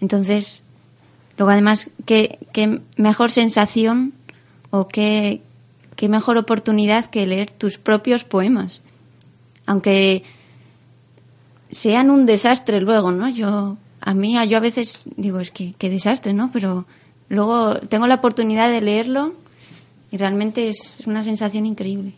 Entonces, 0.00 0.62
luego 1.38 1.50
además, 1.50 1.90
qué, 2.06 2.38
qué 2.52 2.80
mejor 2.96 3.30
sensación 3.30 4.12
o 4.70 4.88
qué, 4.88 5.42
qué 5.96 6.08
mejor 6.08 6.36
oportunidad 6.38 7.06
que 7.06 7.26
leer 7.26 7.50
tus 7.50 7.78
propios 7.78 8.24
poemas. 8.24 8.80
Aunque 9.66 10.24
sean 11.70 12.10
un 12.10 12.26
desastre 12.26 12.80
luego, 12.80 13.10
¿no? 13.12 13.28
Yo, 13.28 13.76
a 14.00 14.14
mí, 14.14 14.36
yo 14.48 14.56
a 14.56 14.60
veces 14.60 15.00
digo, 15.16 15.40
es 15.40 15.50
que 15.50 15.74
qué 15.78 15.88
desastre, 15.90 16.32
¿no? 16.34 16.50
Pero 16.52 16.84
luego 17.28 17.76
tengo 17.88 18.06
la 18.06 18.16
oportunidad 18.16 18.70
de 18.70 18.80
leerlo 18.80 19.34
y 20.10 20.16
realmente 20.18 20.68
es 20.68 20.98
una 21.06 21.22
sensación 21.22 21.64
increíble. 21.64 22.12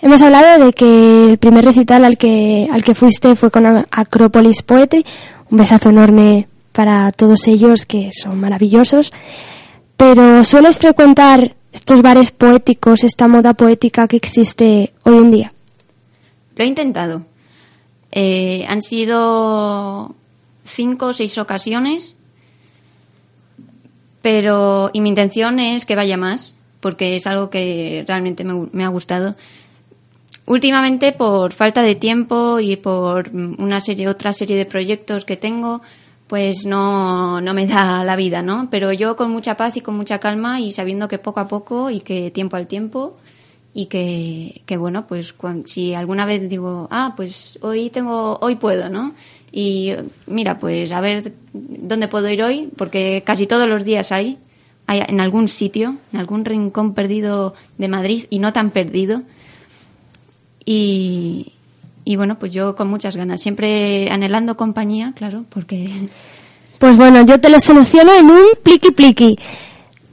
Hemos 0.00 0.20
hablado 0.20 0.66
de 0.66 0.72
que 0.72 1.30
el 1.30 1.38
primer 1.38 1.64
recital 1.64 2.04
al 2.04 2.18
que, 2.18 2.68
al 2.70 2.82
que 2.82 2.94
fuiste 2.94 3.36
fue 3.36 3.50
con 3.50 3.64
A- 3.66 3.86
Acropolis 3.90 4.62
Poetry. 4.62 5.06
Un 5.50 5.58
besazo 5.58 5.90
enorme 5.90 6.48
para 6.72 7.12
todos 7.12 7.46
ellos 7.46 7.86
que 7.86 8.10
son 8.12 8.40
maravillosos. 8.40 9.12
Pero 9.96 10.42
¿sueles 10.44 10.78
frecuentar 10.78 11.54
estos 11.72 12.02
bares 12.02 12.30
poéticos, 12.30 13.04
esta 13.04 13.28
moda 13.28 13.54
poética 13.54 14.08
que 14.08 14.16
existe 14.16 14.92
hoy 15.04 15.18
en 15.18 15.30
día? 15.30 15.52
Lo 16.56 16.64
he 16.64 16.66
intentado. 16.66 17.22
Eh, 18.10 18.64
han 18.68 18.82
sido 18.82 20.14
cinco 20.64 21.06
o 21.06 21.12
seis 21.12 21.38
ocasiones, 21.38 22.14
pero 24.20 24.90
y 24.92 25.00
mi 25.00 25.08
intención 25.08 25.58
es 25.60 25.86
que 25.86 25.96
vaya 25.96 26.16
más, 26.16 26.54
porque 26.80 27.16
es 27.16 27.26
algo 27.26 27.48
que 27.48 28.04
realmente 28.06 28.44
me, 28.44 28.68
me 28.72 28.84
ha 28.84 28.88
gustado. 28.88 29.36
Últimamente, 30.44 31.12
por 31.12 31.52
falta 31.52 31.82
de 31.82 31.94
tiempo 31.94 32.58
y 32.60 32.76
por 32.76 33.30
una 33.30 33.80
serie, 33.80 34.08
otra 34.08 34.32
serie 34.32 34.56
de 34.56 34.66
proyectos 34.66 35.24
que 35.24 35.36
tengo, 35.36 35.82
pues 36.32 36.64
no, 36.64 37.42
no 37.42 37.52
me 37.52 37.66
da 37.66 38.02
la 38.04 38.16
vida, 38.16 38.40
¿no? 38.40 38.68
Pero 38.70 38.90
yo 38.90 39.16
con 39.16 39.30
mucha 39.30 39.54
paz 39.54 39.76
y 39.76 39.82
con 39.82 39.94
mucha 39.98 40.18
calma 40.18 40.60
y 40.60 40.72
sabiendo 40.72 41.06
que 41.06 41.18
poco 41.18 41.40
a 41.40 41.46
poco 41.46 41.90
y 41.90 42.00
que 42.00 42.30
tiempo 42.30 42.56
al 42.56 42.66
tiempo 42.66 43.18
y 43.74 43.84
que, 43.84 44.62
que 44.64 44.78
bueno, 44.78 45.06
pues 45.06 45.34
cuan- 45.34 45.64
si 45.68 45.92
alguna 45.92 46.24
vez 46.24 46.48
digo, 46.48 46.88
ah, 46.90 47.12
pues 47.18 47.58
hoy 47.60 47.90
tengo, 47.90 48.38
hoy 48.40 48.54
puedo, 48.54 48.88
¿no? 48.88 49.12
Y 49.52 49.92
mira, 50.26 50.58
pues 50.58 50.90
a 50.90 51.02
ver 51.02 51.34
dónde 51.52 52.08
puedo 52.08 52.30
ir 52.30 52.42
hoy, 52.42 52.70
porque 52.78 53.22
casi 53.26 53.46
todos 53.46 53.68
los 53.68 53.84
días 53.84 54.10
hay, 54.10 54.38
hay 54.86 55.02
en 55.06 55.20
algún 55.20 55.48
sitio, 55.48 55.96
en 56.14 56.18
algún 56.18 56.46
rincón 56.46 56.94
perdido 56.94 57.52
de 57.76 57.88
Madrid 57.88 58.24
y 58.30 58.38
no 58.38 58.54
tan 58.54 58.70
perdido. 58.70 59.20
Y, 60.64 61.52
y 62.04 62.16
bueno, 62.16 62.38
pues 62.38 62.52
yo 62.52 62.74
con 62.74 62.88
muchas 62.88 63.16
ganas, 63.16 63.40
siempre 63.40 64.10
anhelando 64.10 64.56
compañía, 64.56 65.12
claro, 65.16 65.44
porque 65.48 65.88
Pues 66.78 66.96
bueno, 66.96 67.24
yo 67.24 67.40
te 67.40 67.48
lo 67.48 67.60
soluciono 67.60 68.12
en 68.12 68.28
un 68.28 68.42
pliqui 68.62 68.90
pliqui. 68.90 69.38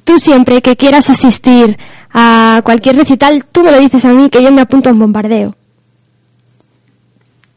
Tú 0.03 0.19
siempre 0.19 0.61
que 0.61 0.75
quieras 0.75 1.09
asistir 1.09 1.77
a 2.13 2.61
cualquier 2.63 2.95
recital, 2.95 3.45
tú 3.51 3.63
me 3.63 3.71
lo 3.71 3.79
dices 3.79 4.05
a 4.05 4.09
mí 4.09 4.29
que 4.29 4.43
yo 4.43 4.51
me 4.51 4.61
apunto 4.61 4.89
a 4.89 4.93
un 4.93 4.99
bombardeo. 4.99 5.55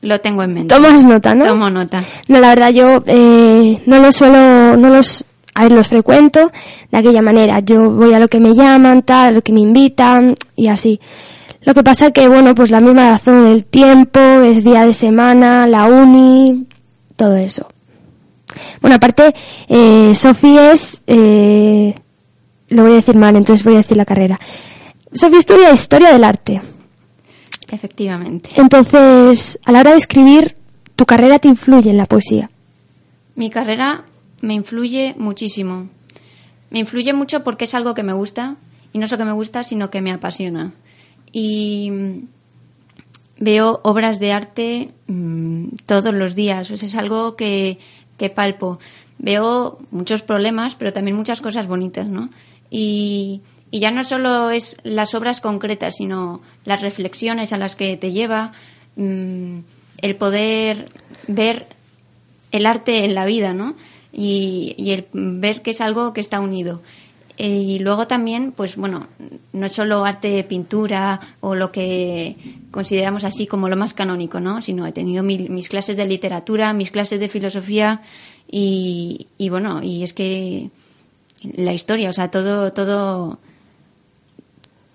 lo 0.00 0.20
tengo 0.20 0.42
en 0.42 0.54
mente. 0.54 0.74
Tomas 0.74 1.04
nota, 1.04 1.34
¿no? 1.34 1.46
Tomo 1.46 1.68
nota. 1.70 2.02
No, 2.28 2.40
la 2.40 2.48
verdad 2.48 2.70
yo 2.70 3.02
eh, 3.06 3.82
no 3.86 3.98
los 4.00 4.16
suelo, 4.16 4.76
no 4.76 4.88
los, 4.88 5.24
a 5.54 5.62
ver, 5.64 5.72
los 5.72 5.88
frecuento 5.88 6.50
de 6.90 6.98
aquella 6.98 7.22
manera. 7.22 7.60
Yo 7.60 7.90
voy 7.90 8.14
a 8.14 8.18
lo 8.18 8.28
que 8.28 8.40
me 8.40 8.54
llaman, 8.54 9.02
tal, 9.02 9.26
a 9.26 9.30
lo 9.30 9.42
que 9.42 9.52
me 9.52 9.60
invitan 9.60 10.34
y 10.56 10.68
así. 10.68 10.98
Lo 11.64 11.74
que 11.74 11.82
pasa 11.82 12.10
que, 12.10 12.28
bueno, 12.28 12.54
pues 12.54 12.70
la 12.70 12.80
misma 12.80 13.10
razón, 13.10 13.46
el 13.46 13.64
tiempo, 13.64 14.20
es 14.20 14.64
día 14.64 14.84
de 14.84 14.94
semana, 14.94 15.66
la 15.66 15.86
uni, 15.86 16.66
todo 17.16 17.36
eso. 17.36 17.68
Bueno, 18.80 18.96
aparte, 18.96 19.34
eh, 19.68 20.12
Sofi 20.14 20.58
es, 20.58 21.02
eh, 21.06 21.94
lo 22.68 22.82
voy 22.82 22.92
a 22.92 22.96
decir 22.96 23.14
mal, 23.14 23.36
entonces 23.36 23.64
voy 23.64 23.74
a 23.74 23.78
decir 23.78 23.96
la 23.96 24.04
carrera. 24.04 24.40
Sofi 25.12 25.36
estudia 25.36 25.72
Historia 25.72 26.12
del 26.12 26.24
Arte. 26.24 26.60
Efectivamente. 27.70 28.50
Entonces, 28.56 29.58
a 29.64 29.72
la 29.72 29.80
hora 29.80 29.92
de 29.92 29.98
escribir, 29.98 30.56
tu 30.96 31.06
carrera 31.06 31.38
te 31.38 31.48
influye 31.48 31.90
en 31.90 31.96
la 31.96 32.06
poesía. 32.06 32.50
Mi 33.34 33.50
carrera 33.50 34.04
me 34.40 34.54
influye 34.54 35.14
muchísimo. 35.16 35.88
Me 36.70 36.80
influye 36.80 37.12
mucho 37.12 37.44
porque 37.44 37.64
es 37.64 37.74
algo 37.74 37.94
que 37.94 38.02
me 38.02 38.12
gusta, 38.12 38.56
y 38.92 38.98
no 38.98 39.06
solo 39.06 39.18
que 39.18 39.24
me 39.24 39.32
gusta, 39.32 39.62
sino 39.62 39.90
que 39.90 40.02
me 40.02 40.12
apasiona. 40.12 40.72
Y 41.32 41.90
mm, 41.90 42.28
veo 43.38 43.80
obras 43.82 44.20
de 44.20 44.32
arte 44.32 44.90
mm, 45.08 45.68
todos 45.86 46.14
los 46.14 46.34
días. 46.34 46.70
O 46.70 46.74
es 46.74 46.94
algo 46.94 47.34
que, 47.34 47.78
que 48.18 48.30
palpo. 48.30 48.78
Veo 49.18 49.78
muchos 49.90 50.22
problemas, 50.22 50.74
pero 50.74 50.92
también 50.92 51.16
muchas 51.16 51.40
cosas 51.40 51.66
bonitas, 51.66 52.06
¿no? 52.06 52.30
Y, 52.70 53.40
y 53.70 53.80
ya 53.80 53.90
no 53.90 54.04
solo 54.04 54.50
es 54.50 54.76
las 54.84 55.14
obras 55.14 55.40
concretas, 55.40 55.96
sino 55.96 56.42
las 56.64 56.82
reflexiones 56.82 57.52
a 57.52 57.58
las 57.58 57.74
que 57.74 57.96
te 57.96 58.12
lleva, 58.12 58.52
mm, 58.96 59.58
el 60.02 60.16
poder 60.16 60.86
ver 61.26 61.66
el 62.50 62.66
arte 62.66 63.04
en 63.04 63.14
la 63.14 63.24
vida, 63.24 63.54
¿no? 63.54 63.74
Y, 64.12 64.74
y 64.76 64.90
el 64.90 65.06
ver 65.12 65.62
que 65.62 65.70
es 65.70 65.80
algo 65.80 66.12
que 66.12 66.20
está 66.20 66.40
unido. 66.40 66.82
Eh, 67.38 67.48
y 67.48 67.78
luego 67.78 68.06
también, 68.06 68.52
pues 68.52 68.76
bueno, 68.76 69.06
no 69.52 69.66
es 69.66 69.72
solo 69.72 70.04
arte, 70.04 70.44
pintura 70.44 71.18
o 71.40 71.54
lo 71.54 71.72
que 71.72 72.36
consideramos 72.70 73.24
así 73.24 73.46
como 73.46 73.68
lo 73.68 73.76
más 73.76 73.94
canónico, 73.94 74.38
¿no? 74.38 74.60
Sino 74.60 74.86
he 74.86 74.92
tenido 74.92 75.22
mi- 75.22 75.48
mis 75.48 75.68
clases 75.68 75.96
de 75.96 76.06
literatura, 76.06 76.72
mis 76.74 76.90
clases 76.90 77.20
de 77.20 77.28
filosofía 77.28 78.02
y, 78.50 79.26
y 79.38 79.48
bueno, 79.48 79.82
y 79.82 80.02
es 80.04 80.12
que 80.12 80.70
la 81.56 81.72
historia, 81.72 82.10
o 82.10 82.12
sea, 82.12 82.28
todo, 82.28 82.72
todo, 82.72 83.38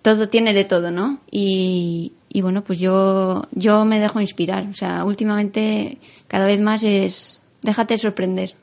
todo 0.01 0.29
tiene 0.29 0.53
de 0.53 0.63
todo, 0.63 0.91
¿no? 0.91 1.19
Y, 1.31 2.13
y 2.29 2.41
bueno, 2.41 2.63
pues 2.63 2.79
yo, 2.79 3.47
yo 3.51 3.83
me 3.83 3.99
dejo 3.99 4.21
inspirar, 4.21 4.67
o 4.69 4.73
sea, 4.73 5.03
últimamente 5.03 5.97
cada 6.27 6.45
vez 6.45 6.61
más 6.61 6.83
es, 6.83 7.39
déjate 7.63 7.97
sorprender. 7.97 8.53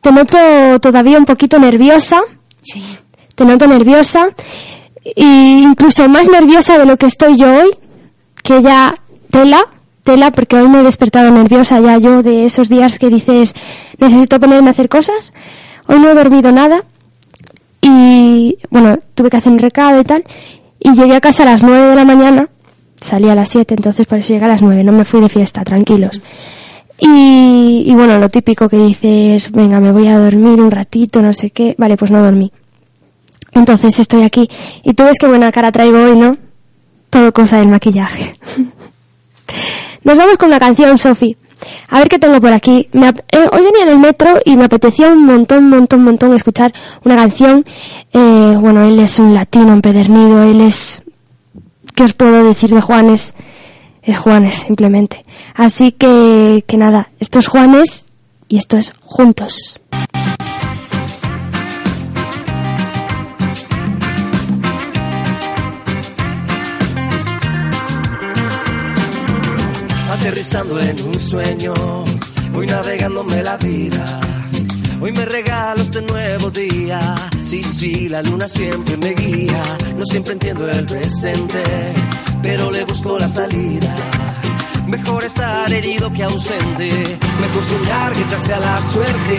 Te 0.00 0.12
noto 0.12 0.38
todavía 0.80 1.18
un 1.18 1.24
poquito 1.24 1.58
nerviosa. 1.58 2.22
Sí. 2.62 2.82
Te 3.34 3.44
noto 3.44 3.66
nerviosa. 3.66 4.28
E 5.04 5.24
incluso 5.62 6.08
más 6.08 6.28
nerviosa 6.28 6.78
de 6.78 6.84
lo 6.84 6.96
que 6.96 7.06
estoy 7.06 7.36
yo 7.36 7.46
hoy. 7.52 7.70
Que 8.42 8.62
ya 8.62 8.94
tela, 9.30 9.64
tela, 10.04 10.30
porque 10.30 10.56
hoy 10.56 10.68
me 10.68 10.80
he 10.80 10.82
despertado 10.82 11.30
nerviosa 11.30 11.80
ya 11.80 11.98
yo 11.98 12.22
de 12.22 12.46
esos 12.46 12.68
días 12.68 12.98
que 12.98 13.08
dices, 13.08 13.54
necesito 13.98 14.40
ponerme 14.40 14.68
a 14.68 14.70
hacer 14.70 14.88
cosas. 14.88 15.32
Hoy 15.86 15.98
no 15.98 16.10
he 16.10 16.14
dormido 16.14 16.50
nada. 16.50 16.84
Y 17.80 18.58
bueno, 18.70 18.98
tuve 19.14 19.30
que 19.30 19.36
hacer 19.36 19.52
un 19.52 19.58
recado 19.58 20.00
y 20.00 20.04
tal. 20.04 20.24
Y 20.80 20.92
llegué 20.92 21.16
a 21.16 21.20
casa 21.20 21.42
a 21.42 21.46
las 21.46 21.62
9 21.62 21.88
de 21.88 21.96
la 21.96 22.04
mañana. 22.04 22.48
Salí 23.00 23.28
a 23.28 23.34
las 23.34 23.50
7, 23.50 23.74
entonces 23.74 24.06
por 24.06 24.18
eso 24.18 24.32
llegué 24.32 24.44
a 24.44 24.48
las 24.48 24.62
9. 24.62 24.84
No 24.84 24.92
me 24.92 25.04
fui 25.04 25.20
de 25.20 25.28
fiesta, 25.28 25.64
tranquilos. 25.64 26.20
Y, 27.00 27.84
y 27.86 27.94
bueno, 27.94 28.18
lo 28.18 28.28
típico 28.28 28.68
que 28.68 28.76
dices, 28.76 29.52
venga, 29.52 29.80
me 29.80 29.92
voy 29.92 30.08
a 30.08 30.18
dormir 30.18 30.60
un 30.60 30.70
ratito, 30.70 31.22
no 31.22 31.32
sé 31.32 31.50
qué. 31.50 31.74
Vale, 31.78 31.96
pues 31.96 32.10
no 32.10 32.22
dormí. 32.22 32.50
Entonces 33.52 33.98
estoy 33.98 34.22
aquí. 34.22 34.48
Y 34.82 34.94
tú 34.94 35.04
ves 35.04 35.16
qué 35.18 35.26
buena 35.26 35.52
cara 35.52 35.72
traigo 35.72 35.98
hoy, 35.98 36.16
¿no? 36.16 36.36
Todo 37.10 37.32
cosa 37.32 37.58
del 37.58 37.68
maquillaje. 37.68 38.34
Nos 40.04 40.16
vamos 40.16 40.38
con 40.38 40.48
una 40.48 40.58
canción, 40.58 40.98
Sofi. 40.98 41.36
A 41.88 41.98
ver 41.98 42.08
qué 42.08 42.18
tengo 42.18 42.40
por 42.40 42.52
aquí. 42.52 42.88
Me 42.92 43.08
eh, 43.08 43.48
hoy 43.52 43.62
venía 43.64 43.82
en 43.82 43.88
el 43.88 43.98
metro 43.98 44.38
y 44.44 44.56
me 44.56 44.64
apetecía 44.64 45.08
un 45.08 45.24
montón, 45.24 45.68
montón, 45.68 46.04
montón 46.04 46.32
escuchar 46.34 46.72
una 47.04 47.16
canción. 47.16 47.64
Eh, 48.12 48.56
bueno, 48.60 48.84
él 48.84 48.98
es 49.00 49.18
un 49.18 49.34
latino 49.34 49.72
empedernido, 49.72 50.42
él 50.42 50.60
es... 50.60 51.02
¿Qué 51.94 52.04
os 52.04 52.12
puedo 52.12 52.44
decir 52.44 52.70
de 52.70 52.80
Juanes? 52.80 53.34
Es 54.02 54.18
Juanes, 54.18 54.56
simplemente. 54.66 55.24
Así 55.54 55.92
que, 55.92 56.64
que 56.66 56.76
nada, 56.76 57.10
esto 57.20 57.38
es 57.38 57.48
Juanes 57.48 58.04
y 58.48 58.58
esto 58.58 58.76
es 58.76 58.92
Juntos. 59.00 59.80
aterrizando 70.28 70.78
en 70.80 71.00
un 71.02 71.18
sueño, 71.18 71.72
voy 72.52 72.66
navegándome 72.66 73.42
la 73.42 73.56
vida. 73.56 74.20
Hoy 75.00 75.12
me 75.12 75.24
regalo 75.24 75.80
este 75.82 76.02
nuevo 76.02 76.50
día. 76.50 77.14
Sí, 77.40 77.62
sí, 77.62 78.08
la 78.08 78.22
luna 78.22 78.48
siempre 78.48 78.96
me 78.96 79.14
guía. 79.14 79.62
No 79.96 80.04
siempre 80.04 80.32
entiendo 80.32 80.68
el 80.68 80.84
presente, 80.84 81.62
pero 82.42 82.70
le 82.70 82.84
busco 82.84 83.18
la 83.18 83.28
salida. 83.28 83.94
Mejor 84.86 85.22
estar 85.22 85.70
herido 85.70 86.10
que 86.12 86.24
ausente. 86.24 86.90
Mejor 87.40 87.64
soñar 87.64 88.12
que 88.14 88.22
echarse 88.22 88.54
a 88.54 88.60
la 88.60 88.80
suerte. 88.80 89.36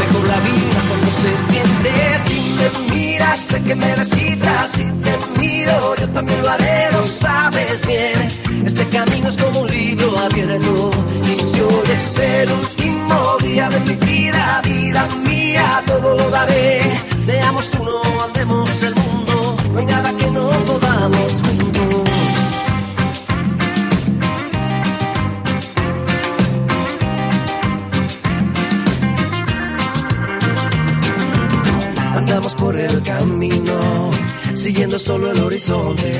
Mejor 0.00 0.28
la 0.28 0.40
vida 0.40 0.80
cuando 0.88 1.10
se 1.22 1.52
siente. 1.52 2.18
Si 2.26 2.56
me 2.58 2.94
miras, 2.94 3.38
sé 3.38 3.62
que 3.62 3.74
me 3.76 3.86
descifras. 3.94 4.70
Si 4.72 4.84
te 4.84 5.40
miro, 5.40 5.94
yo 5.96 6.08
también 6.08 6.42
lo 6.42 6.50
haré, 6.50 6.90
lo 6.92 7.02
sabes 7.06 7.86
bien. 7.86 8.66
Este 8.66 8.84
camino 8.88 9.28
es 9.28 9.36
como 9.36 9.60
un 9.60 9.68
libro 9.70 10.18
abierto. 10.18 10.90
Y 11.30 11.36
si 11.36 11.60
hoy 11.60 11.90
es 11.92 12.18
el 12.18 12.50
último 12.50 13.36
día 13.40 13.68
de 13.68 13.80
mi 13.80 13.94
vida, 13.94 14.60
vida 14.64 15.06
mía, 15.24 15.82
todo 15.86 16.16
lo 16.16 16.30
daré. 16.30 16.80
Seamos 17.20 17.70
uno, 17.78 18.00
andemos 18.24 18.82
el 18.82 18.94
mundo. 18.96 19.56
No 19.72 19.78
hay 19.78 19.86
nada 19.86 20.12
que 20.12 20.26
no 20.26 20.50
podamos 20.66 21.47
Andamos 32.48 32.54
por 32.54 32.80
el 32.80 33.02
camino, 33.02 34.10
siguiendo 34.54 34.98
solo 34.98 35.30
el 35.30 35.38
horizonte. 35.40 36.18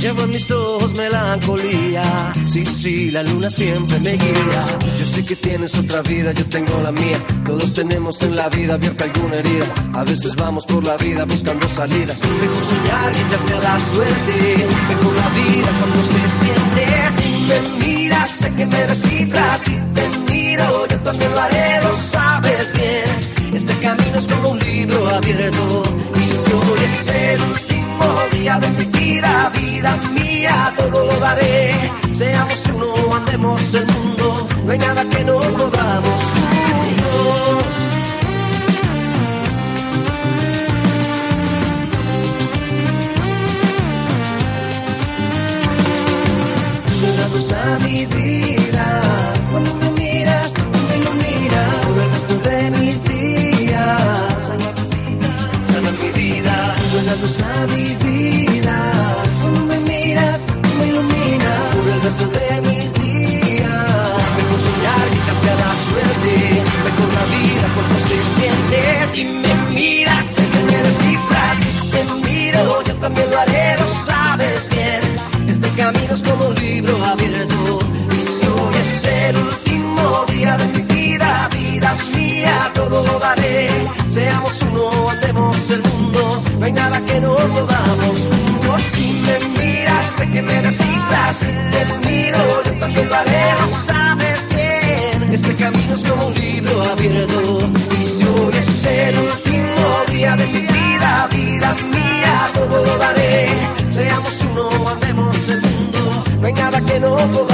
Llevo 0.00 0.22
en 0.22 0.30
mis 0.30 0.50
ojos 0.50 0.94
melancolía. 0.94 2.32
Sí, 2.46 2.64
sí, 2.64 3.10
la 3.10 3.22
luna 3.22 3.50
siempre 3.50 3.98
me 4.00 4.12
guía. 4.12 4.64
Yo 4.98 5.04
sé 5.04 5.22
que 5.24 5.36
tienes 5.36 5.74
otra 5.74 6.00
vida, 6.00 6.32
yo 6.32 6.46
tengo 6.46 6.80
la 6.82 6.92
mía. 6.92 7.18
Todos 7.44 7.74
tenemos 7.74 8.22
en 8.22 8.36
la 8.36 8.48
vida 8.48 8.74
abierta 8.74 9.04
alguna 9.04 9.36
herida. 9.36 9.66
A 9.92 10.04
veces 10.04 10.34
vamos 10.34 10.64
por 10.64 10.82
la 10.82 10.96
vida 10.96 11.26
buscando 11.26 11.68
salidas. 11.68 12.20
Mejor 12.22 12.64
soñar 12.64 13.12
que 13.12 13.20
echarse 13.20 13.54
a 13.54 13.60
la 13.60 13.78
suerte. 13.80 14.66
Mejor 14.88 15.14
la 15.14 15.28
vida 15.28 15.68
cuando 15.78 16.02
se 16.02 16.22
siente. 16.40 16.84
Si 17.16 17.46
me 17.48 17.86
miras, 17.86 18.30
sé 18.30 18.54
que 18.54 18.64
me 18.64 18.86
descifras. 18.86 19.60
Si 19.60 19.72
te 19.94 20.08
miro, 20.32 20.86
yo 20.88 20.98
también 21.00 21.30
lo 21.32 21.40
haré, 21.40 21.82
lo 21.82 21.92
sabes 21.92 22.72
bien. 22.72 23.23
Este 23.54 23.72
camino 23.78 24.18
es 24.18 24.26
como 24.26 24.50
un 24.50 24.58
libro 24.58 25.08
abierto. 25.08 25.82
Y 26.16 26.52
hoy 26.52 26.84
es 26.84 27.08
el 27.08 27.40
último 27.40 28.06
día 28.32 28.58
de 28.58 28.68
mi 28.70 28.84
vida, 28.98 29.52
vida 29.54 29.96
mía, 30.12 30.74
todo 30.76 31.06
lo 31.06 31.20
daré. 31.20 31.72
Seamos 32.12 32.64
uno, 32.74 33.14
andemos 33.14 33.74
el 33.74 33.86
mundo. 33.86 34.48
No 34.64 34.72
hay 34.72 34.78
nada 34.78 35.04
que 35.04 35.24
no 35.24 35.38
podamos 35.38 36.20
juntos. 36.32 37.64
Luz 47.32 47.52
a 47.52 47.78
mi 47.80 48.06
luz 57.24 57.40
a 57.40 57.66
mi 57.74 57.86
vida. 58.06 58.76
Cuando 59.40 59.60
me 59.66 59.78
miras, 59.80 60.46
tú 60.46 60.68
me 60.78 60.86
iluminas. 60.88 61.76
Por 61.76 61.88
el 61.94 62.00
resto 62.02 62.26
de 62.36 62.60
mis 62.68 62.88
días. 62.94 63.90
Mejor 64.38 64.58
soñar 64.68 65.04
que 65.10 65.18
echarse 65.22 65.50
a 65.50 65.56
la 65.64 65.72
suerte. 65.86 66.32
Mejor 66.86 67.08
la 67.18 67.24
vida 67.36 67.66
cuando 67.74 67.96
se 68.08 68.16
siente. 68.34 69.06
Si 69.12 69.24
me 69.24 69.63
que 87.06 87.20
no 87.20 87.34
podamos 87.34 88.18
juntos. 88.30 88.82
Si 88.92 89.22
me 89.26 89.36
miras, 89.58 90.06
sé 90.06 90.28
que 90.30 90.42
me 90.42 90.62
descifras. 90.62 91.38
Te 91.38 92.08
miro, 92.08 92.38
yo 92.94 93.04
lo 93.04 93.14
haré, 93.14 93.44
lo 93.60 93.68
sabes 93.86 94.40
bien. 94.54 95.32
Este 95.32 95.54
camino 95.56 95.94
es 95.94 96.08
como 96.08 96.26
un 96.26 96.34
libro 96.34 96.82
abierto. 96.82 97.58
Y 98.00 98.04
si 98.04 98.24
hoy 98.24 98.54
es 98.56 98.86
el 98.86 99.18
último 99.18 99.86
día 100.10 100.36
de 100.36 100.46
mi 100.46 100.60
vida, 100.60 101.28
vida 101.30 101.76
mía, 101.92 102.50
todo 102.54 102.84
lo 102.84 102.98
daré. 102.98 103.48
Seamos 103.90 104.34
uno, 104.50 104.88
andemos 104.88 105.48
el 105.48 105.60
mundo. 105.62 106.24
No 106.40 106.46
hay 106.46 106.52
nada 106.52 106.80
que 106.80 107.00
no 107.00 107.16
podamos 107.16 107.53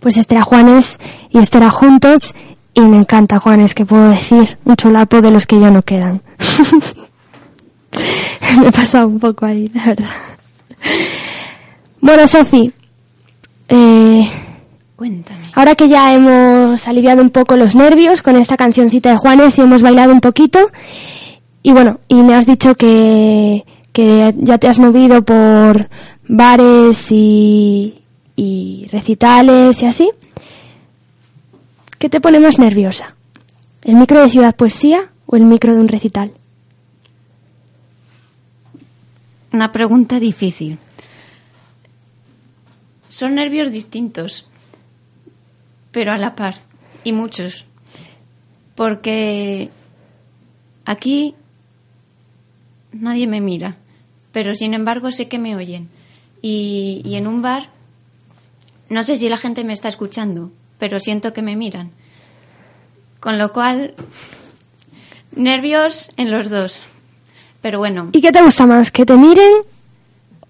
Pues 0.00 0.16
este 0.16 0.34
era 0.34 0.42
Juanes 0.42 0.98
y 1.30 1.38
esto 1.38 1.58
era 1.58 1.70
Juntos 1.70 2.34
y 2.74 2.80
me 2.82 2.98
encanta 2.98 3.38
Juanes, 3.38 3.74
que 3.74 3.84
puedo 3.84 4.08
decir, 4.08 4.58
un 4.64 4.76
chulapo 4.76 5.20
de 5.20 5.30
los 5.30 5.46
que 5.46 5.60
ya 5.60 5.70
no 5.70 5.82
quedan. 5.82 6.22
me 8.60 8.68
he 8.68 8.72
pasado 8.72 9.08
un 9.08 9.18
poco 9.18 9.46
ahí, 9.46 9.70
la 9.74 9.86
verdad. 9.86 10.06
Bueno, 12.00 12.26
Sofi, 12.26 12.72
eh, 13.68 14.28
Cuéntame. 14.96 15.50
ahora 15.54 15.74
que 15.74 15.88
ya 15.88 16.14
hemos 16.14 16.86
aliviado 16.88 17.22
un 17.22 17.30
poco 17.30 17.56
los 17.56 17.74
nervios 17.74 18.22
con 18.22 18.36
esta 18.36 18.56
cancioncita 18.56 19.10
de 19.10 19.16
Juanes 19.16 19.58
y 19.58 19.62
hemos 19.62 19.82
bailado 19.82 20.12
un 20.12 20.20
poquito, 20.20 20.70
y 21.62 21.72
bueno, 21.72 22.00
y 22.08 22.22
me 22.22 22.34
has 22.34 22.46
dicho 22.46 22.74
que, 22.74 23.64
que 23.92 24.34
ya 24.38 24.58
te 24.58 24.68
has 24.68 24.78
movido 24.78 25.22
por 25.22 25.88
bares 26.26 27.12
y, 27.12 27.99
y 28.40 28.86
recitales 28.90 29.82
y 29.82 29.86
así, 29.86 30.10
¿qué 31.98 32.08
te 32.08 32.22
pone 32.22 32.40
más 32.40 32.58
nerviosa? 32.58 33.14
¿El 33.82 33.96
micro 33.96 34.22
de 34.22 34.30
Ciudad 34.30 34.56
Poesía 34.56 35.10
o 35.26 35.36
el 35.36 35.42
micro 35.42 35.74
de 35.74 35.80
un 35.80 35.88
recital? 35.88 36.32
Una 39.52 39.72
pregunta 39.72 40.18
difícil. 40.18 40.78
Son 43.10 43.34
nervios 43.34 43.72
distintos, 43.72 44.46
pero 45.90 46.10
a 46.10 46.16
la 46.16 46.34
par, 46.34 46.54
y 47.04 47.12
muchos. 47.12 47.66
Porque 48.74 49.68
aquí 50.86 51.34
nadie 52.92 53.26
me 53.26 53.42
mira, 53.42 53.76
pero 54.32 54.54
sin 54.54 54.72
embargo 54.72 55.10
sé 55.10 55.28
que 55.28 55.38
me 55.38 55.56
oyen. 55.56 55.90
Y, 56.40 57.02
y 57.04 57.16
en 57.16 57.26
un 57.26 57.42
bar, 57.42 57.68
no 58.90 59.02
sé 59.02 59.16
si 59.16 59.28
la 59.28 59.38
gente 59.38 59.64
me 59.64 59.72
está 59.72 59.88
escuchando, 59.88 60.50
pero 60.78 61.00
siento 61.00 61.32
que 61.32 61.42
me 61.42 61.56
miran. 61.56 61.92
Con 63.20 63.38
lo 63.38 63.52
cual, 63.52 63.94
nervios 65.34 66.10
en 66.16 66.30
los 66.30 66.50
dos. 66.50 66.82
Pero 67.62 67.78
bueno, 67.78 68.08
¿Y 68.12 68.20
qué 68.20 68.32
te 68.32 68.42
gusta 68.42 68.66
más? 68.66 68.90
¿Que 68.90 69.06
te 69.06 69.16
miren 69.16 69.52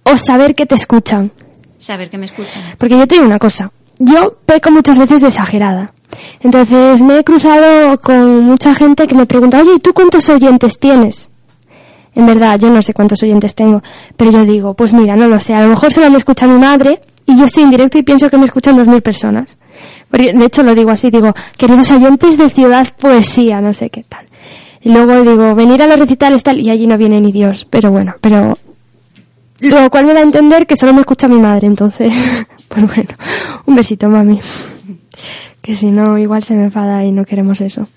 o 0.04 0.16
saber 0.16 0.54
que 0.54 0.66
te 0.66 0.74
escuchan? 0.74 1.30
saber 1.78 2.10
que 2.10 2.18
me 2.18 2.26
escuchan. 2.26 2.62
Porque 2.76 2.98
yo 2.98 3.06
te 3.06 3.14
digo 3.14 3.26
una 3.26 3.38
cosa, 3.38 3.72
yo 3.98 4.36
peco 4.44 4.70
muchas 4.70 4.98
veces 4.98 5.22
de 5.22 5.28
exagerada. 5.28 5.94
Entonces 6.40 7.02
me 7.02 7.18
he 7.18 7.24
cruzado 7.24 7.98
con 8.00 8.40
mucha 8.40 8.74
gente 8.74 9.06
que 9.06 9.14
me 9.14 9.24
pregunta, 9.24 9.58
oye, 9.58 9.76
¿y 9.76 9.78
tú 9.80 9.94
cuántos 9.94 10.28
oyentes 10.28 10.78
tienes? 10.78 11.30
En 12.14 12.26
verdad, 12.26 12.58
yo 12.58 12.68
no 12.68 12.82
sé 12.82 12.92
cuántos 12.92 13.22
oyentes 13.22 13.54
tengo, 13.54 13.82
pero 14.16 14.30
yo 14.30 14.44
digo, 14.44 14.74
pues 14.74 14.92
mira, 14.92 15.16
no 15.16 15.26
lo 15.28 15.40
sé, 15.40 15.54
a 15.54 15.62
lo 15.62 15.68
mejor 15.68 15.90
solo 15.92 16.10
me 16.10 16.18
escucha 16.18 16.46
mi 16.46 16.58
madre 16.58 17.00
y 17.30 17.38
yo 17.38 17.44
estoy 17.44 17.64
en 17.64 17.70
directo 17.70 17.98
y 17.98 18.02
pienso 18.02 18.28
que 18.28 18.36
me 18.36 18.44
escuchan 18.44 18.76
dos 18.76 18.86
mil 18.86 19.02
personas. 19.02 19.56
Porque, 20.10 20.32
de 20.32 20.44
hecho 20.44 20.62
lo 20.62 20.74
digo 20.74 20.90
así, 20.90 21.10
digo, 21.10 21.32
queridos 21.56 21.90
oyentes 21.92 22.36
de 22.36 22.50
Ciudad 22.50 22.86
Poesía, 22.98 23.60
no 23.60 23.72
sé 23.72 23.90
qué 23.90 24.04
tal. 24.08 24.26
Y 24.82 24.90
luego 24.90 25.22
digo, 25.22 25.54
venir 25.54 25.82
a 25.82 25.86
los 25.86 25.98
recitales 25.98 26.42
tal, 26.42 26.58
y 26.58 26.70
allí 26.70 26.86
no 26.86 26.96
viene 26.98 27.20
ni 27.20 27.32
Dios, 27.32 27.66
pero 27.68 27.90
bueno, 27.90 28.14
pero 28.20 28.58
lo 29.60 29.90
cual 29.90 30.06
me 30.06 30.14
da 30.14 30.20
a 30.20 30.22
entender 30.22 30.66
que 30.66 30.76
solo 30.76 30.94
me 30.94 31.00
escucha 31.00 31.28
mi 31.28 31.38
madre, 31.38 31.66
entonces. 31.66 32.14
Pues 32.70 32.86
bueno, 32.86 33.10
un 33.66 33.74
besito, 33.74 34.08
mami. 34.08 34.38
Que 35.60 35.74
si 35.74 35.86
no, 35.86 36.16
igual 36.16 36.44
se 36.44 36.54
me 36.54 36.62
enfada 36.62 37.04
y 37.04 37.10
no 37.10 37.24
queremos 37.24 37.60
eso. 37.60 37.88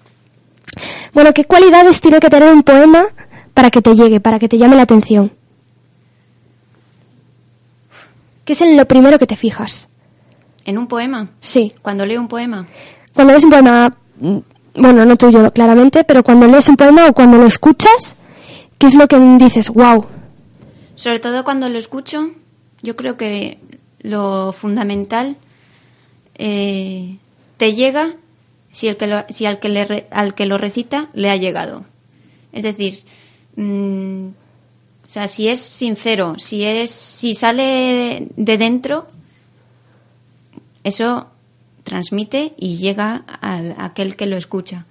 Bueno, 1.13 1.31
¿qué 1.31 1.45
cualidades 1.45 2.01
tiene 2.01 2.19
que 2.19 2.27
tener 2.27 2.51
un 2.51 2.63
poema 2.63 3.05
para 3.53 3.69
que 3.69 3.83
te 3.83 3.93
llegue, 3.93 4.19
para 4.19 4.39
que 4.39 4.47
te 4.47 4.57
llame 4.57 4.75
la 4.75 4.81
atención? 4.81 5.31
¿Qué 8.45 8.53
es 8.53 8.61
en 8.61 8.75
lo 8.77 8.85
primero 8.87 9.17
que 9.19 9.27
te 9.27 9.35
fijas? 9.35 9.89
En 10.65 10.77
un 10.77 10.87
poema, 10.87 11.29
Sí. 11.39 11.73
cuando 11.81 12.05
leo 12.05 12.19
un 12.21 12.27
poema, 12.27 12.65
Cuando 13.13 13.33
lees 13.33 13.43
un 13.45 13.51
poema, 13.51 13.95
mm, 14.19 14.37
bueno, 14.75 15.05
no 15.05 15.15
tuyo 15.17 15.51
claramente, 15.51 16.03
pero 16.03 16.23
cuando 16.23 16.47
lees 16.47 16.67
un 16.69 16.75
poema 16.77 17.07
o 17.07 17.13
cuando 17.13 17.37
lo 17.37 17.45
escuchas, 17.45 18.15
¿qué 18.79 18.87
es 18.87 18.95
lo 18.95 19.07
que 19.07 19.19
dices? 19.37 19.69
¡Wow! 19.69 20.05
sobre 20.95 21.19
todo 21.19 21.43
cuando 21.43 21.69
lo 21.69 21.77
escucho, 21.79 22.29
yo 22.81 22.95
creo 22.95 23.17
que 23.17 23.57
lo 24.01 24.53
fundamental 24.53 25.35
eh, 26.35 27.17
te 27.57 27.73
llega 27.73 28.13
si, 28.71 28.87
el 28.87 28.97
que 28.97 29.07
lo- 29.07 29.25
si 29.29 29.45
al, 29.45 29.59
que 29.59 29.69
le 29.69 30.07
al 30.11 30.33
que 30.35 30.45
lo 30.45 30.57
recita 30.57 31.09
le 31.13 31.29
ha 31.29 31.35
llegado. 31.35 31.85
Es 32.51 32.63
decir, 32.63 32.95
mm, 33.55 34.27
sea, 35.13 35.27
si 35.27 35.47
es 35.47 35.59
sincero, 35.59 36.35
si 36.39 36.63
es 36.63 36.89
si 36.91 37.35
sale 37.35 38.27
de 38.35 38.57
dentro, 38.57 39.07
eso 40.83 41.27
transmite 41.83 42.53
y 42.57 42.77
llega 42.77 43.23
a 43.27 43.85
aquel 43.85 44.15
que 44.15 44.25
lo 44.25 44.37
escucha. 44.37 44.85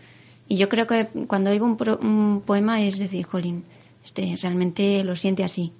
Y 0.48 0.56
yo 0.56 0.68
creo 0.68 0.87
que 0.87 1.08
cuando 1.26 1.50
oigo 1.50 1.64
un, 1.66 1.76
pro- 1.76 1.98
un 2.02 2.42
poema 2.44 2.82
es 2.82 2.98
decir, 2.98 3.24
jolín, 3.24 3.64
este 4.04 4.37
realmente 4.40 5.02
lo 5.04 5.16
siente 5.16 5.44
así. 5.44 5.72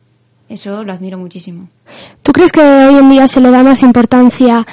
Eso 0.48 0.85
lo 0.85 0.92
admiro 0.92 1.18
muchísimo. 1.18 1.68
¿Tú 2.22 2.33
crees 2.33 2.52
que 2.52 2.61
hoy 2.61 2.96
en 2.96 3.11
día 3.11 3.26
se 3.26 3.40
le 3.40 3.50
da 3.50 3.62
más 3.62 3.83
importancia 3.83 4.66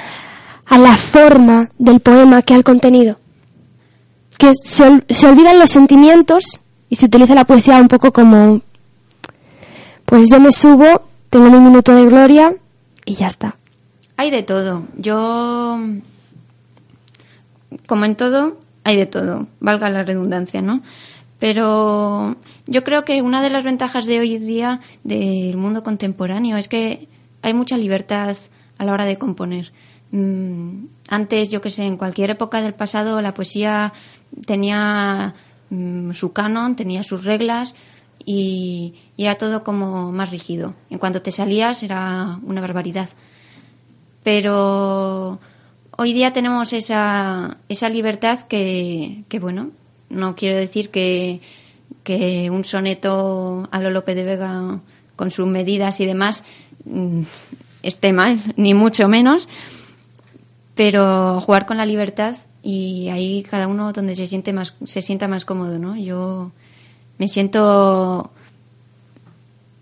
a 0.66 0.78
la 0.78 0.94
forma 0.94 1.68
del 1.78 2.00
poema 2.00 2.42
que 2.42 2.54
al 2.54 2.64
contenido? 2.64 3.18
Que 4.38 4.52
se, 4.64 5.02
se 5.08 5.26
olvidan 5.26 5.58
los 5.58 5.70
sentimientos 5.70 6.60
y 6.88 6.96
se 6.96 7.06
utiliza 7.06 7.34
la 7.34 7.44
poesía 7.44 7.76
un 7.76 7.88
poco 7.88 8.12
como, 8.12 8.62
pues 10.10 10.28
yo 10.28 10.40
me 10.40 10.50
subo, 10.50 11.02
tengo 11.30 11.48
mi 11.50 11.60
minuto 11.60 11.94
de 11.94 12.04
gloria 12.04 12.56
y 13.04 13.14
ya 13.14 13.28
está. 13.28 13.56
Hay 14.16 14.32
de 14.32 14.42
todo. 14.42 14.82
Yo, 14.98 15.78
como 17.86 18.04
en 18.04 18.16
todo, 18.16 18.58
hay 18.82 18.96
de 18.96 19.06
todo, 19.06 19.46
valga 19.60 19.88
la 19.88 20.02
redundancia, 20.02 20.62
¿no? 20.62 20.82
Pero 21.38 22.34
yo 22.66 22.82
creo 22.82 23.04
que 23.04 23.22
una 23.22 23.40
de 23.40 23.50
las 23.50 23.62
ventajas 23.62 24.04
de 24.06 24.18
hoy 24.18 24.38
día 24.38 24.80
del 25.04 25.56
mundo 25.56 25.84
contemporáneo 25.84 26.56
es 26.56 26.66
que 26.66 27.06
hay 27.40 27.54
mucha 27.54 27.78
libertad 27.78 28.36
a 28.78 28.84
la 28.84 28.92
hora 28.92 29.04
de 29.04 29.16
componer. 29.16 29.72
Mm, 30.10 30.86
Antes, 31.08 31.50
yo 31.50 31.60
que 31.60 31.70
sé, 31.70 31.84
en 31.84 31.96
cualquier 31.96 32.30
época 32.30 32.62
del 32.62 32.74
pasado, 32.74 33.20
la 33.20 33.32
poesía 33.32 33.92
tenía 34.44 35.34
mm, 35.70 36.10
su 36.12 36.32
canon, 36.32 36.74
tenía 36.74 37.04
sus 37.04 37.24
reglas 37.24 37.76
y, 38.32 38.94
era 39.16 39.36
todo 39.36 39.64
como 39.64 40.12
más 40.12 40.30
rígido. 40.30 40.74
En 40.88 40.98
cuanto 40.98 41.20
te 41.22 41.30
salías 41.30 41.82
era 41.82 42.38
una 42.42 42.60
barbaridad 42.60 43.10
pero 44.22 45.38
hoy 45.96 46.12
día 46.12 46.32
tenemos 46.32 46.72
esa, 46.72 47.58
esa 47.68 47.88
libertad 47.88 48.40
que, 48.42 49.24
que, 49.28 49.38
bueno, 49.38 49.70
no 50.08 50.34
quiero 50.34 50.58
decir 50.58 50.90
que, 50.90 51.40
que 52.04 52.50
un 52.50 52.64
soneto 52.64 53.68
a 53.70 53.80
lo 53.80 53.90
Lope 53.90 54.14
de 54.14 54.24
Vega 54.24 54.80
con 55.16 55.30
sus 55.30 55.46
medidas 55.46 56.00
y 56.00 56.06
demás 56.06 56.44
mm, 56.84 57.22
esté 57.82 58.12
mal, 58.12 58.40
ni 58.56 58.74
mucho 58.74 59.08
menos, 59.08 59.48
pero 60.74 61.40
jugar 61.40 61.66
con 61.66 61.76
la 61.76 61.86
libertad 61.86 62.36
y 62.62 63.08
ahí 63.08 63.42
cada 63.42 63.68
uno 63.68 63.92
donde 63.92 64.14
se 64.14 64.26
siente 64.26 64.52
más 64.52 64.74
se 64.84 65.00
sienta 65.00 65.28
más 65.28 65.46
cómodo, 65.46 65.78
¿no? 65.78 65.96
Yo 65.96 66.52
me 67.20 67.28
siento 67.28 68.30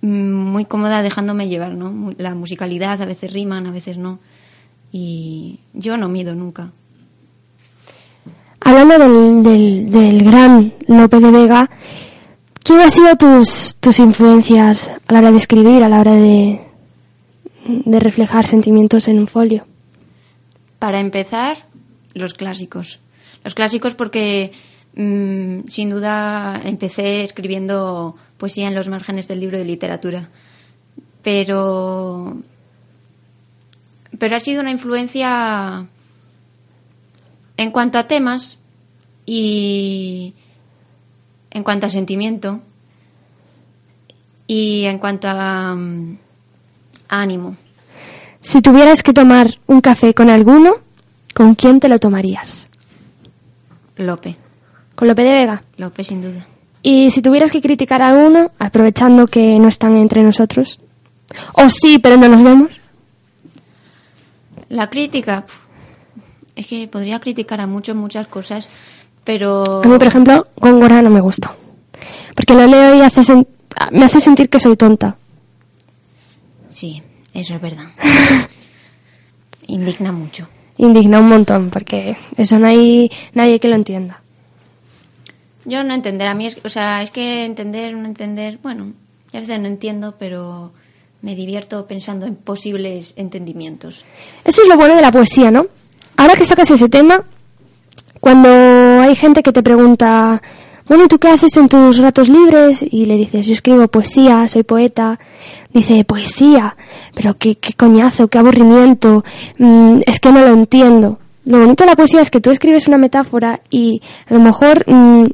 mm, 0.00 0.32
muy 0.32 0.64
cómoda 0.64 1.02
dejándome 1.02 1.46
llevar, 1.46 1.72
¿no? 1.72 2.12
La 2.18 2.34
musicalidad 2.34 3.00
a 3.00 3.06
veces 3.06 3.32
riman, 3.32 3.68
a 3.68 3.70
veces 3.70 3.96
no. 3.96 4.18
Y 4.90 5.60
yo 5.72 5.96
no 5.96 6.08
mido 6.08 6.34
nunca. 6.34 6.72
Hablando 8.58 8.98
del, 8.98 9.42
del, 9.44 9.88
del 9.88 10.24
gran 10.24 10.74
Lope 10.88 11.20
de 11.20 11.30
Vega, 11.30 11.70
¿quién 12.64 12.80
han 12.80 12.90
sido 12.90 13.14
tus, 13.14 13.76
tus 13.78 14.00
influencias 14.00 14.90
a 15.06 15.12
la 15.12 15.20
hora 15.20 15.30
de 15.30 15.36
escribir, 15.36 15.84
a 15.84 15.88
la 15.88 16.00
hora 16.00 16.14
de, 16.14 16.60
de 17.66 18.00
reflejar 18.00 18.48
sentimientos 18.48 19.06
en 19.06 19.20
un 19.20 19.28
folio? 19.28 19.64
Para 20.80 20.98
empezar, 20.98 21.66
los 22.14 22.34
clásicos. 22.34 22.98
Los 23.44 23.54
clásicos 23.54 23.94
porque 23.94 24.50
mm, 24.98 25.68
sin 25.68 25.88
duda 25.88 26.60
empecé 26.62 27.22
escribiendo 27.22 28.16
poesía 28.36 28.68
en 28.68 28.74
los 28.74 28.88
márgenes 28.88 29.28
del 29.28 29.40
libro 29.40 29.56
de 29.56 29.64
literatura. 29.64 30.28
Pero 31.22 32.36
pero 34.18 34.36
ha 34.36 34.40
sido 34.40 34.60
una 34.60 34.70
influencia 34.70 35.86
en 37.56 37.70
cuanto 37.70 37.98
a 37.98 38.06
temas 38.06 38.58
y 39.26 40.34
en 41.50 41.62
cuanto 41.62 41.86
a 41.86 41.90
sentimiento 41.90 42.60
y 44.46 44.84
en 44.84 44.98
cuanto 44.98 45.28
a, 45.28 45.74
mm, 45.74 46.18
a 47.08 47.20
ánimo. 47.20 47.56
Si 48.40 48.62
tuvieras 48.62 49.02
que 49.02 49.12
tomar 49.12 49.54
un 49.66 49.80
café 49.80 50.14
con 50.14 50.30
alguno, 50.30 50.76
¿con 51.34 51.54
quién 51.54 51.80
te 51.80 51.88
lo 51.88 51.98
tomarías? 51.98 52.70
Lope, 53.96 54.36
¿Con 54.98 55.06
Lope 55.06 55.22
de 55.22 55.30
Vega? 55.30 55.62
Lope 55.76 56.02
sin 56.02 56.20
duda. 56.20 56.44
Y 56.82 57.12
si 57.12 57.22
tuvieras 57.22 57.52
que 57.52 57.60
criticar 57.60 58.02
a 58.02 58.08
alguno, 58.08 58.50
aprovechando 58.58 59.28
que 59.28 59.56
no 59.60 59.68
están 59.68 59.94
entre 59.96 60.24
nosotros, 60.24 60.80
o 61.54 61.70
sí, 61.70 62.00
pero 62.00 62.16
no 62.16 62.26
nos 62.26 62.42
vemos, 62.42 62.72
La 64.70 64.90
crítica, 64.90 65.44
es 66.56 66.66
que 66.66 66.88
podría 66.88 67.20
criticar 67.20 67.60
a 67.60 67.66
muchos 67.68 67.94
muchas 67.94 68.26
cosas, 68.26 68.68
pero 69.22 69.82
A 69.84 69.86
mí, 69.86 69.96
por 69.98 70.06
ejemplo, 70.08 70.48
Góngora 70.56 71.00
no 71.00 71.10
me 71.10 71.20
gustó. 71.20 71.54
Porque 72.34 72.54
lo 72.54 72.66
leo 72.66 72.96
y 72.96 73.02
hace 73.02 73.20
sen- 73.20 73.46
me 73.92 74.04
hace 74.04 74.18
sentir 74.20 74.48
que 74.50 74.58
soy 74.58 74.76
tonta. 74.76 75.16
sí, 76.70 77.02
eso 77.34 77.54
es 77.54 77.60
verdad. 77.62 77.86
Indigna 79.68 80.10
mucho. 80.12 80.48
Indigna 80.78 81.20
un 81.20 81.28
montón, 81.28 81.70
porque 81.70 82.16
eso 82.36 82.58
no 82.58 82.66
hay 82.66 83.10
nadie 83.34 83.60
que 83.60 83.68
lo 83.68 83.76
entienda. 83.76 84.22
Yo 85.68 85.84
no 85.84 85.92
entender, 85.92 86.28
a 86.28 86.34
mí 86.34 86.46
es, 86.46 86.56
o 86.64 86.68
sea, 86.70 87.02
es 87.02 87.10
que 87.10 87.44
entender, 87.44 87.94
no 87.94 88.06
entender, 88.06 88.58
bueno, 88.62 88.94
a 89.34 89.38
veces 89.38 89.60
no 89.60 89.66
entiendo, 89.66 90.14
pero 90.18 90.72
me 91.20 91.34
divierto 91.34 91.86
pensando 91.86 92.24
en 92.24 92.36
posibles 92.36 93.12
entendimientos. 93.16 94.02
Eso 94.44 94.62
es 94.62 94.68
lo 94.68 94.78
bueno 94.78 94.94
de 94.94 95.02
la 95.02 95.12
poesía, 95.12 95.50
¿no? 95.50 95.66
Ahora 96.16 96.36
que 96.36 96.46
sacas 96.46 96.70
ese 96.70 96.88
tema, 96.88 97.22
cuando 98.18 98.48
hay 98.48 99.14
gente 99.14 99.42
que 99.42 99.52
te 99.52 99.62
pregunta, 99.62 100.40
bueno, 100.86 101.04
¿y 101.04 101.08
tú 101.08 101.18
qué 101.18 101.28
haces 101.28 101.54
en 101.58 101.68
tus 101.68 101.98
ratos 101.98 102.30
libres? 102.30 102.82
Y 102.82 103.04
le 103.04 103.16
dices, 103.16 103.46
yo 103.46 103.52
escribo 103.52 103.86
poesía, 103.88 104.48
soy 104.48 104.62
poeta. 104.62 105.20
Dice, 105.70 106.02
poesía, 106.04 106.76
pero 107.14 107.36
qué, 107.36 107.56
qué 107.56 107.74
coñazo, 107.74 108.28
qué 108.28 108.38
aburrimiento, 108.38 109.22
mm, 109.58 109.98
es 110.06 110.18
que 110.18 110.32
no 110.32 110.40
lo 110.40 110.48
entiendo. 110.48 111.18
Lo 111.44 111.58
bonito 111.58 111.84
de 111.84 111.90
la 111.90 111.96
poesía 111.96 112.22
es 112.22 112.30
que 112.30 112.40
tú 112.40 112.50
escribes 112.50 112.88
una 112.88 112.96
metáfora 112.96 113.60
y 113.68 114.00
a 114.30 114.34
lo 114.34 114.40
mejor 114.40 114.84
mm, 114.86 115.24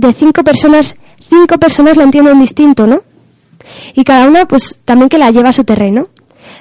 de 0.00 0.12
cinco 0.12 0.42
personas, 0.42 0.96
cinco 1.28 1.58
personas 1.58 1.96
la 1.96 2.04
entienden 2.04 2.40
distinto, 2.40 2.86
¿no? 2.86 3.02
Y 3.94 4.04
cada 4.04 4.26
una, 4.26 4.46
pues 4.46 4.78
también 4.84 5.08
que 5.08 5.18
la 5.18 5.30
lleva 5.30 5.50
a 5.50 5.52
su 5.52 5.64
terreno. 5.64 6.08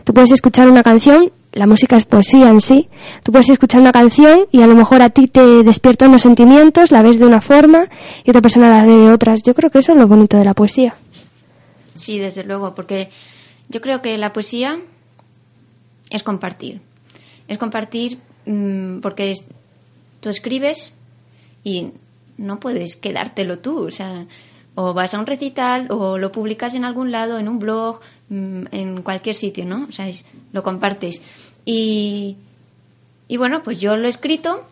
Tú 0.03 0.13
puedes 0.13 0.31
escuchar 0.31 0.69
una 0.69 0.83
canción, 0.83 1.31
la 1.51 1.65
música 1.65 1.95
es 1.95 2.05
poesía 2.05 2.49
en 2.49 2.61
sí. 2.61 2.89
Tú 3.23 3.31
puedes 3.31 3.49
escuchar 3.49 3.81
una 3.81 3.91
canción 3.91 4.47
y 4.51 4.61
a 4.61 4.67
lo 4.67 4.75
mejor 4.75 5.01
a 5.01 5.09
ti 5.09 5.27
te 5.27 5.63
despierta 5.63 6.07
unos 6.07 6.21
sentimientos, 6.21 6.91
la 6.91 7.01
ves 7.01 7.19
de 7.19 7.25
una 7.25 7.41
forma 7.41 7.87
y 8.23 8.29
otra 8.29 8.41
persona 8.41 8.69
la 8.69 8.85
ve 8.85 8.93
de 8.93 9.11
otras. 9.11 9.41
Yo 9.43 9.55
creo 9.55 9.69
que 9.69 9.79
eso 9.79 9.93
es 9.93 9.97
lo 9.97 10.07
bonito 10.07 10.37
de 10.37 10.45
la 10.45 10.53
poesía. 10.53 10.95
Sí, 11.95 12.19
desde 12.19 12.43
luego, 12.43 12.75
porque 12.75 13.09
yo 13.67 13.81
creo 13.81 14.01
que 14.01 14.17
la 14.17 14.31
poesía 14.31 14.79
es 16.09 16.23
compartir. 16.23 16.81
Es 17.47 17.57
compartir 17.57 18.19
mm, 18.45 18.99
porque 18.99 19.33
tú 20.19 20.29
escribes 20.29 20.93
y 21.63 21.87
no 22.39 22.59
puedes 22.59 22.95
quedártelo 22.95 23.59
tú. 23.59 23.85
O 23.85 23.91
sea, 23.91 24.25
o 24.75 24.93
vas 24.93 25.13
a 25.13 25.19
un 25.19 25.25
recital 25.25 25.87
o 25.91 26.17
lo 26.17 26.31
publicas 26.31 26.73
en 26.73 26.85
algún 26.85 27.11
lado, 27.11 27.37
en 27.39 27.47
un 27.47 27.59
blog, 27.59 27.99
mm, 28.29 28.63
en 28.71 29.01
cualquier 29.01 29.35
sitio, 29.35 29.65
¿no? 29.65 29.85
O 29.89 29.91
sea, 29.91 30.07
es- 30.07 30.25
lo 30.53 30.63
compartes. 30.63 31.21
Y, 31.65 32.37
y 33.27 33.37
bueno, 33.37 33.61
pues 33.63 33.79
yo 33.79 33.97
lo 33.97 34.05
he 34.07 34.09
escrito 34.09 34.63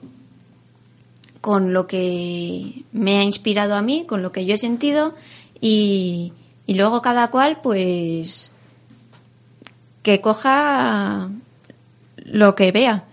con 1.42 1.74
lo 1.74 1.88
que 1.88 2.84
me 2.92 3.18
ha 3.20 3.24
inspirado 3.24 3.76
a 3.76 3.82
mí, 3.82 4.06
con 4.08 4.22
lo 4.22 4.32
que 4.32 4.46
yo 4.46 4.56
he 4.56 4.58
sentido 4.58 5.14
y, 5.62 6.34
y 6.66 6.74
luego 6.76 7.02
cada 7.02 7.28
cual 7.30 7.60
pues 7.62 8.52
que 10.04 10.22
coja 10.22 11.30
lo 12.18 12.56
que 12.56 12.72
vea, 12.72 13.06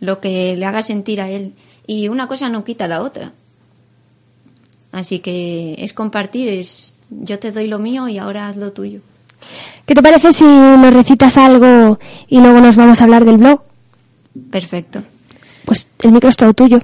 lo 0.00 0.20
que 0.20 0.56
le 0.56 0.64
haga 0.66 0.82
sentir 0.82 1.20
a 1.20 1.30
él 1.30 1.54
y 1.86 2.08
una 2.08 2.28
cosa 2.28 2.48
no 2.48 2.64
quita 2.64 2.86
la 2.86 3.02
otra. 3.02 3.32
Así 4.92 5.18
que 5.20 5.74
es 5.78 5.92
compartir, 5.94 6.48
es 6.48 6.94
yo 7.10 7.38
te 7.38 7.50
doy 7.50 7.66
lo 7.66 7.78
mío 7.78 8.08
y 8.08 8.18
ahora 8.18 8.48
haz 8.48 8.56
lo 8.56 8.72
tuyo. 8.72 9.00
¿Qué 9.86 9.94
te 9.94 10.02
parece 10.02 10.32
si 10.32 10.44
nos 10.44 10.94
recitas 10.94 11.36
algo 11.38 11.98
y 12.28 12.40
luego 12.40 12.60
nos 12.60 12.76
vamos 12.76 13.00
a 13.00 13.04
hablar 13.04 13.24
del 13.24 13.38
blog? 13.38 13.62
Perfecto. 14.50 15.02
Pues 15.64 15.88
el 16.02 16.12
micro 16.12 16.28
es 16.30 16.36
todo 16.36 16.54
tuyo. 16.54 16.78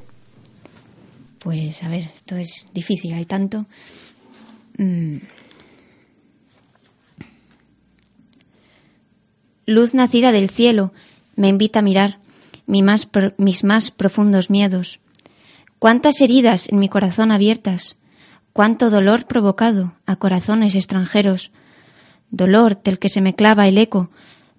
Pues 1.38 1.83
a 1.83 1.88
ver, 1.88 2.11
esto 2.14 2.37
es 2.37 2.66
difícil, 2.75 3.12
hay 3.14 3.25
tanto. 3.25 3.66
Mm. 4.79 5.18
Luz 9.66 9.94
nacida 9.94 10.33
del 10.33 10.49
cielo 10.51 10.92
me 11.37 11.49
invita 11.49 11.81
a 11.81 11.83
mirar 11.83 12.18
mi 12.66 12.83
más 12.83 13.07
pro- 13.07 13.35
mis 13.37 13.64
más 13.64 13.90
profundos 13.90 14.51
miedos. 14.51 14.99
Cuántas 15.79 16.21
heridas 16.21 16.68
en 16.68 16.79
mi 16.79 16.88
corazón 16.88 17.31
abiertas, 17.31 17.97
cuánto 18.59 18.90
dolor 18.90 19.27
provocado 19.27 19.92
a 20.05 20.16
corazones 20.16 20.75
extranjeros, 20.75 21.53
dolor 22.33 22.83
del 22.83 22.99
que 22.99 23.09
se 23.09 23.21
me 23.21 23.37
clava 23.37 23.68
el 23.68 23.79
eco, 23.79 24.11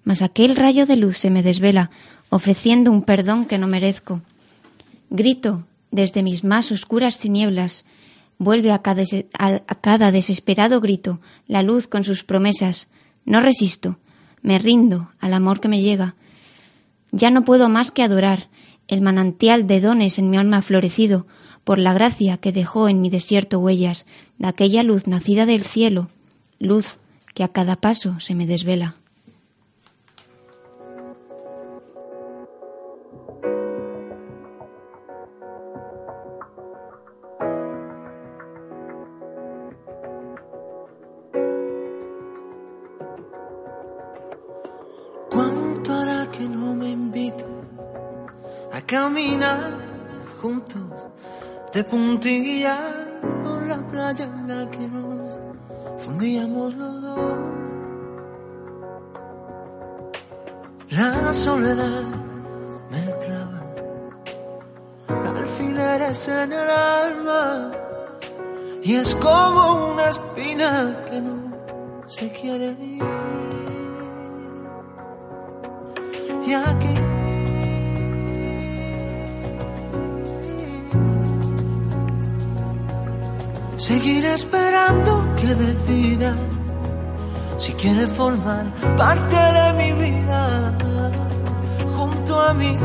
mas 0.04 0.22
aquel 0.22 0.56
rayo 0.56 0.86
de 0.86 0.96
luz 0.96 1.18
se 1.18 1.28
me 1.28 1.42
desvela, 1.42 1.90
ofreciendo 2.30 2.92
un 2.92 3.02
perdón 3.02 3.44
que 3.44 3.58
no 3.58 3.66
merezco. 3.66 4.22
Grito 5.10 5.66
desde 5.90 6.22
mis 6.22 6.44
más 6.44 6.72
oscuras 6.72 7.18
tinieblas, 7.18 7.84
vuelve 8.38 8.72
a 8.72 8.78
cada, 8.78 9.02
a 9.38 9.74
cada 9.82 10.10
desesperado 10.12 10.80
grito 10.80 11.20
la 11.46 11.62
luz 11.62 11.86
con 11.86 12.02
sus 12.02 12.24
promesas. 12.24 12.88
No 13.26 13.42
resisto, 13.42 13.98
me 14.40 14.58
rindo 14.58 15.10
al 15.20 15.34
amor 15.34 15.60
que 15.60 15.68
me 15.68 15.82
llega. 15.82 16.14
Ya 17.12 17.30
no 17.30 17.44
puedo 17.44 17.68
más 17.68 17.90
que 17.90 18.02
adorar 18.02 18.48
el 18.88 19.02
manantial 19.02 19.66
de 19.66 19.82
dones 19.82 20.18
en 20.18 20.30
mi 20.30 20.38
alma 20.38 20.62
florecido 20.62 21.26
por 21.64 21.78
la 21.78 21.92
gracia 21.92 22.38
que 22.38 22.52
dejó 22.52 22.88
en 22.88 23.00
mi 23.00 23.10
desierto 23.10 23.58
huellas 23.58 24.06
de 24.38 24.48
aquella 24.48 24.82
luz 24.82 25.06
nacida 25.06 25.46
del 25.46 25.62
cielo, 25.62 26.08
luz 26.58 26.98
que 27.34 27.44
a 27.44 27.48
cada 27.48 27.76
paso 27.76 28.18
se 28.20 28.34
me 28.34 28.46
desvela. 28.46 28.96
¿Cuánto 45.30 45.92
hará 45.94 46.30
que 46.30 46.48
no 46.48 46.74
me 46.74 46.90
invite 46.90 47.44
a 48.72 48.80
caminar 48.82 49.78
juntos 50.40 50.89
de 51.72 51.84
puntilla 51.84 52.78
por 53.44 53.66
la 53.66 53.78
playa 53.90 54.24
en 54.24 54.48
la 54.48 54.70
que 54.70 54.88
nos 54.88 55.38
fundíamos 55.98 56.74
los 56.74 57.02
dos? 57.02 57.20
La 60.90 61.32
soledad 61.32 62.02
me 62.90 63.04
clava 63.24 63.60
alfileres 65.38 66.28
en 66.28 66.52
el 66.52 66.70
alma 66.70 67.72
y 68.82 68.94
es 68.94 69.14
como 69.16 69.92
una 69.92 70.08
espina 70.08 71.04
que 71.08 71.20
no 71.20 71.52
se 72.06 72.32
quiere 72.32 72.70
ir. 72.80 73.19
Seguiré 83.90 84.34
esperando 84.34 85.12
que 85.34 85.52
decida 85.52 86.36
si 87.58 87.72
quiere 87.72 88.06
formar 88.06 88.66
parte 88.96 89.34
de 89.34 89.66
mi 89.80 89.90
vida 90.04 90.78
junto 91.96 92.40
a 92.40 92.54
mí. 92.54 92.76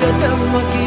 Si 0.00 0.06
no 0.06 0.79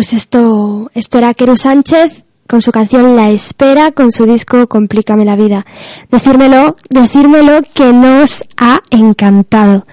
Pues 0.00 0.14
esto, 0.14 0.90
esto 0.94 1.18
era 1.18 1.34
Keru 1.34 1.56
Sánchez 1.56 2.24
con 2.48 2.62
su 2.62 2.72
canción 2.72 3.16
La 3.16 3.28
Espera, 3.28 3.92
con 3.92 4.10
su 4.10 4.24
disco 4.24 4.66
Complícame 4.66 5.26
la 5.26 5.36
vida. 5.36 5.66
Decírmelo, 6.10 6.76
decírmelo 6.88 7.60
que 7.74 7.92
nos 7.92 8.42
ha 8.56 8.80
encantado. 8.88 9.86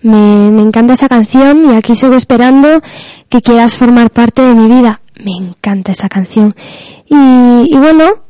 Me, 0.00 0.52
me 0.52 0.62
encanta 0.62 0.92
esa 0.92 1.08
canción 1.08 1.72
y 1.72 1.74
aquí 1.74 1.96
sigo 1.96 2.14
esperando 2.14 2.80
que 3.28 3.42
quieras 3.42 3.76
formar 3.76 4.10
parte 4.10 4.42
de 4.42 4.54
mi 4.54 4.68
vida. 4.68 5.00
Me 5.16 5.32
encanta 5.32 5.90
esa 5.90 6.08
canción. 6.08 6.54
Y 7.06 7.76
bueno, 7.78 8.27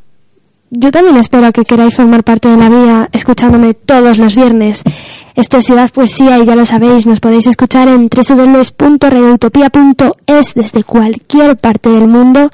yo 0.71 0.91
también 0.91 1.16
espero 1.16 1.51
que 1.53 1.64
queráis 1.64 1.95
formar 1.95 2.25
parte 2.25 2.49
de 2.49 2.57
la 2.57 2.69
vida 2.69 3.09
escuchándome 3.12 3.75
todos 3.75 4.19
los 4.19 4.35
viernes. 4.37 4.83
Esto 5.35 5.59
es 5.59 5.66
Ciudad 5.66 5.91
Poesía 5.91 6.39
y 6.39 6.45
ya 6.45 6.55
lo 6.55 6.64
sabéis, 6.66 7.07
nos 7.07 7.21
podéis 7.21 7.47
escuchar 7.47 7.89
en 7.89 8.09
www.radioutopia.es 8.09 10.55
desde 10.55 10.85
cualquier 10.85 11.57
parte 11.57 11.89
del 11.89 12.07
mundo. 12.09 12.51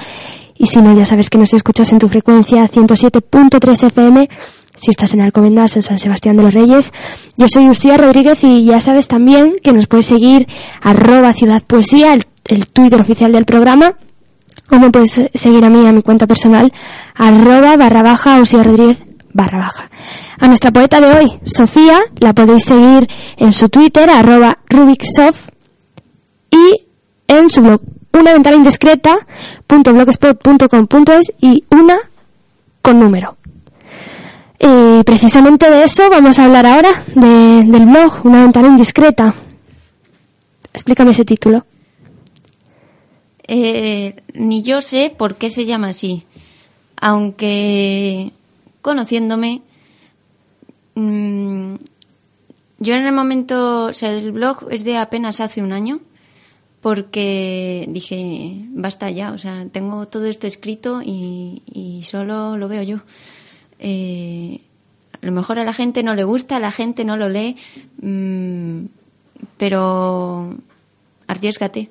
Y 0.57 0.67
si 0.67 0.81
no, 0.81 0.95
ya 0.95 1.05
sabes 1.05 1.31
que 1.31 1.39
nos 1.39 1.53
escuchas 1.55 1.91
en 1.93 1.99
tu 1.99 2.09
frecuencia 2.09 2.69
107.3 2.69 3.87
FM 3.87 4.29
si 4.77 4.91
estás 4.91 5.15
en 5.15 5.21
Alcobendas, 5.21 5.77
en 5.77 5.83
San 5.83 5.99
Sebastián 5.99 6.37
de 6.37 6.43
los 6.43 6.55
Reyes. 6.55 6.93
Yo 7.37 7.49
soy 7.49 7.69
Usía 7.69 7.97
Rodríguez 7.97 8.43
y 8.43 8.65
ya 8.65 8.81
sabes 8.81 9.09
también 9.09 9.55
que 9.62 9.73
nos 9.73 9.87
puedes 9.87 10.07
seguir 10.07 10.49
arroba 10.83 11.33
Ciudad 11.33 11.62
Poesía, 11.62 12.12
el 12.12 12.67
Twitter 12.67 13.01
oficial 13.01 13.33
del 13.33 13.45
programa. 13.45 13.95
O 14.71 14.77
me 14.79 14.91
puedes 14.91 15.31
seguir 15.35 15.65
a 15.65 15.71
mí, 15.71 15.87
a 15.87 15.93
mi 15.93 16.03
cuenta 16.03 16.27
personal, 16.27 16.73
arroba 17.15 17.77
barra 17.77 18.03
baja 18.03 18.41
Usía 18.41 18.63
Rodríguez 18.63 19.03
barra 19.33 19.59
baja. 19.59 19.91
A 20.39 20.47
nuestra 20.49 20.71
poeta 20.71 21.01
de 21.01 21.13
hoy, 21.13 21.33
Sofía, 21.45 22.01
la 22.19 22.33
podéis 22.33 22.65
seguir 22.65 23.09
en 23.37 23.53
su 23.53 23.69
Twitter, 23.69 24.09
arroba 24.11 24.59
Rubiksoft, 24.69 25.49
y 26.51 26.87
en 27.29 27.49
su 27.51 27.61
blog, 27.63 27.81
una 28.13 28.33
ventana 28.33 28.57
indiscreta, 28.57 29.17
punto 29.67 29.93
blogspot.com 29.93 30.87
punto 30.87 31.13
es 31.15 31.33
y 31.41 31.65
una 31.71 31.99
con 32.81 33.01
número. 33.01 33.37
Y 34.59 35.03
precisamente 35.05 35.69
de 35.71 35.85
eso 35.85 36.09
vamos 36.11 36.39
a 36.39 36.45
hablar 36.45 36.65
ahora, 36.67 36.91
de- 37.15 37.65
del 37.67 37.87
blog, 37.87 38.21
una 38.25 38.43
ventana 38.43 38.69
indiscreta. 38.69 39.35
Explícame 40.73 41.11
ese 41.11 41.25
título. 41.25 41.65
Eh, 43.47 44.22
ni 44.32 44.62
yo 44.62 44.80
sé 44.80 45.14
por 45.16 45.36
qué 45.36 45.51
se 45.51 45.64
llama 45.64 45.88
así. 45.88 46.24
Aunque 46.97 48.32
conociéndome, 48.80 49.62
mm, 50.95 51.74
yo 52.78 52.95
en 52.95 53.07
el 53.07 53.12
momento, 53.12 53.86
o 53.86 53.95
sea, 53.95 54.12
el 54.12 54.32
blog 54.32 54.66
es 54.70 54.84
de 54.84 54.97
apenas 54.97 55.40
hace 55.40 55.62
un 55.62 55.72
año, 55.72 56.01
porque 56.80 57.86
dije, 57.88 58.57
basta 58.68 59.11
ya, 59.11 59.32
o 59.32 59.38
sea, 59.38 59.66
tengo 59.72 60.07
todo 60.07 60.26
esto 60.26 60.47
escrito 60.47 61.01
y, 61.03 62.03
solo 62.05 62.59
lo 62.59 62.68
veo 62.68 62.82
yo. 62.82 62.99
Eh, 63.78 64.61
a 65.22 65.26
lo 65.26 65.32
mejor 65.32 65.59
a 65.59 65.64
la 65.64 65.72
gente 65.72 66.03
no 66.03 66.14
le 66.14 66.24
gusta, 66.24 66.57
a 66.57 66.61
la 66.61 66.70
gente 66.70 67.05
no 67.07 67.16
lo 67.16 67.30
lee, 67.30 67.57
mm, 68.03 68.84
pero 69.57 70.55
arriesgate. 71.26 71.88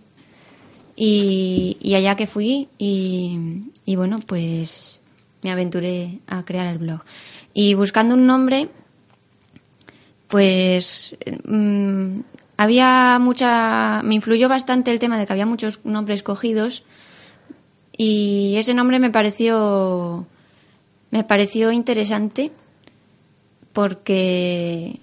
Y, 0.95 1.93
allá 1.95 2.15
que 2.15 2.27
fui 2.27 2.69
y, 2.77 3.95
bueno, 3.95 4.17
pues 4.25 5.01
me 5.41 5.51
aventuré 5.51 6.19
a 6.27 6.45
crear 6.45 6.67
el 6.67 6.77
blog. 6.77 7.01
Y 7.53 7.73
buscando 7.73 8.15
un 8.15 8.25
nombre, 8.25 8.69
pues 10.27 11.17
mm, 11.43 12.19
había 12.57 13.17
mucha... 13.19 14.01
Me 14.03 14.15
influyó 14.15 14.49
bastante 14.49 14.91
el 14.91 14.99
tema 14.99 15.17
de 15.17 15.25
que 15.25 15.33
había 15.33 15.45
muchos 15.45 15.79
nombres 15.83 16.23
cogidos 16.23 16.83
y 17.95 18.55
ese 18.57 18.73
nombre 18.73 18.99
me 18.99 19.09
pareció... 19.09 20.25
Me 21.11 21.23
pareció 21.23 21.71
interesante 21.71 22.51
porque 23.71 24.99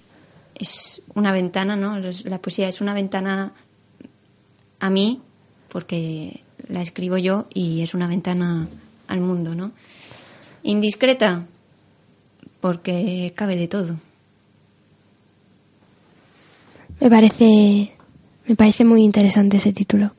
es 0.55 1.01
una 1.13 1.31
ventana, 1.31 1.75
¿no? 1.75 1.97
La 2.25 2.39
poesía 2.39 2.67
es 2.67 2.81
una 2.81 2.93
ventana 2.93 3.53
a 4.79 4.89
mí, 4.89 5.21
porque 5.71 6.41
la 6.67 6.81
escribo 6.81 7.17
yo 7.17 7.45
y 7.53 7.81
es 7.81 7.93
una 7.93 8.07
ventana 8.07 8.67
al 9.07 9.21
mundo, 9.21 9.55
¿no? 9.55 9.71
Indiscreta, 10.63 11.45
porque 12.59 13.33
cabe 13.35 13.55
de 13.55 13.67
todo. 13.67 13.95
Me 16.99 17.09
parece, 17.09 17.93
me 18.45 18.55
parece 18.55 18.83
muy 18.83 19.03
interesante 19.03 19.57
ese 19.57 19.73
título. 19.73 20.11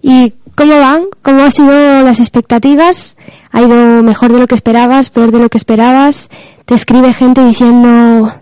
¿Y 0.00 0.32
cómo 0.54 0.78
van? 0.78 1.06
¿Cómo 1.22 1.42
han 1.42 1.50
sido 1.50 2.02
las 2.02 2.20
expectativas? 2.20 3.16
¿Ha 3.50 3.62
ido 3.62 4.02
mejor 4.02 4.32
de 4.32 4.38
lo 4.38 4.46
que 4.46 4.54
esperabas, 4.54 5.10
peor 5.10 5.32
de 5.32 5.40
lo 5.40 5.48
que 5.48 5.58
esperabas? 5.58 6.30
¿Te 6.64 6.74
escribe 6.74 7.12
gente 7.12 7.44
diciendo, 7.44 8.32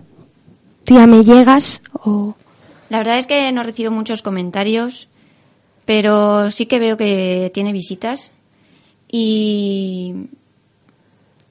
tía, 0.85 1.07
me 1.07 1.23
llegas? 1.23 1.81
O 1.93 2.35
La 2.89 2.99
verdad 2.99 3.17
es 3.17 3.27
que 3.27 3.51
no 3.51 3.63
recibo 3.63 3.91
muchos 3.91 4.21
comentarios, 4.21 5.09
pero 5.91 6.51
sí 6.51 6.67
que 6.67 6.79
veo 6.79 6.95
que 6.95 7.51
tiene 7.53 7.73
visitas 7.73 8.31
y 9.11 10.15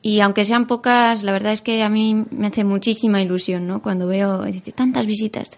y 0.00 0.20
aunque 0.20 0.46
sean 0.46 0.66
pocas, 0.66 1.24
la 1.24 1.32
verdad 1.32 1.52
es 1.52 1.60
que 1.60 1.82
a 1.82 1.90
mí 1.90 2.24
me 2.30 2.46
hace 2.46 2.64
muchísima 2.64 3.20
ilusión, 3.20 3.66
¿no? 3.66 3.82
Cuando 3.82 4.06
veo 4.06 4.42
tantas 4.74 5.04
visitas 5.04 5.50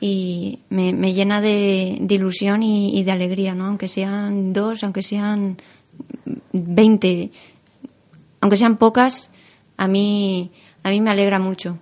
y 0.00 0.60
me, 0.70 0.94
me 0.94 1.12
llena 1.12 1.42
de, 1.42 1.98
de 2.00 2.14
ilusión 2.14 2.62
y, 2.62 2.98
y 2.98 3.04
de 3.04 3.12
alegría, 3.12 3.54
¿no? 3.54 3.66
Aunque 3.66 3.86
sean 3.86 4.54
dos, 4.54 4.82
aunque 4.82 5.02
sean 5.02 5.60
veinte, 6.54 7.30
aunque 8.40 8.56
sean 8.56 8.78
pocas, 8.78 9.28
a 9.76 9.88
mí 9.88 10.52
a 10.84 10.88
mí 10.88 11.02
me 11.02 11.10
alegra 11.10 11.38
mucho 11.38 11.76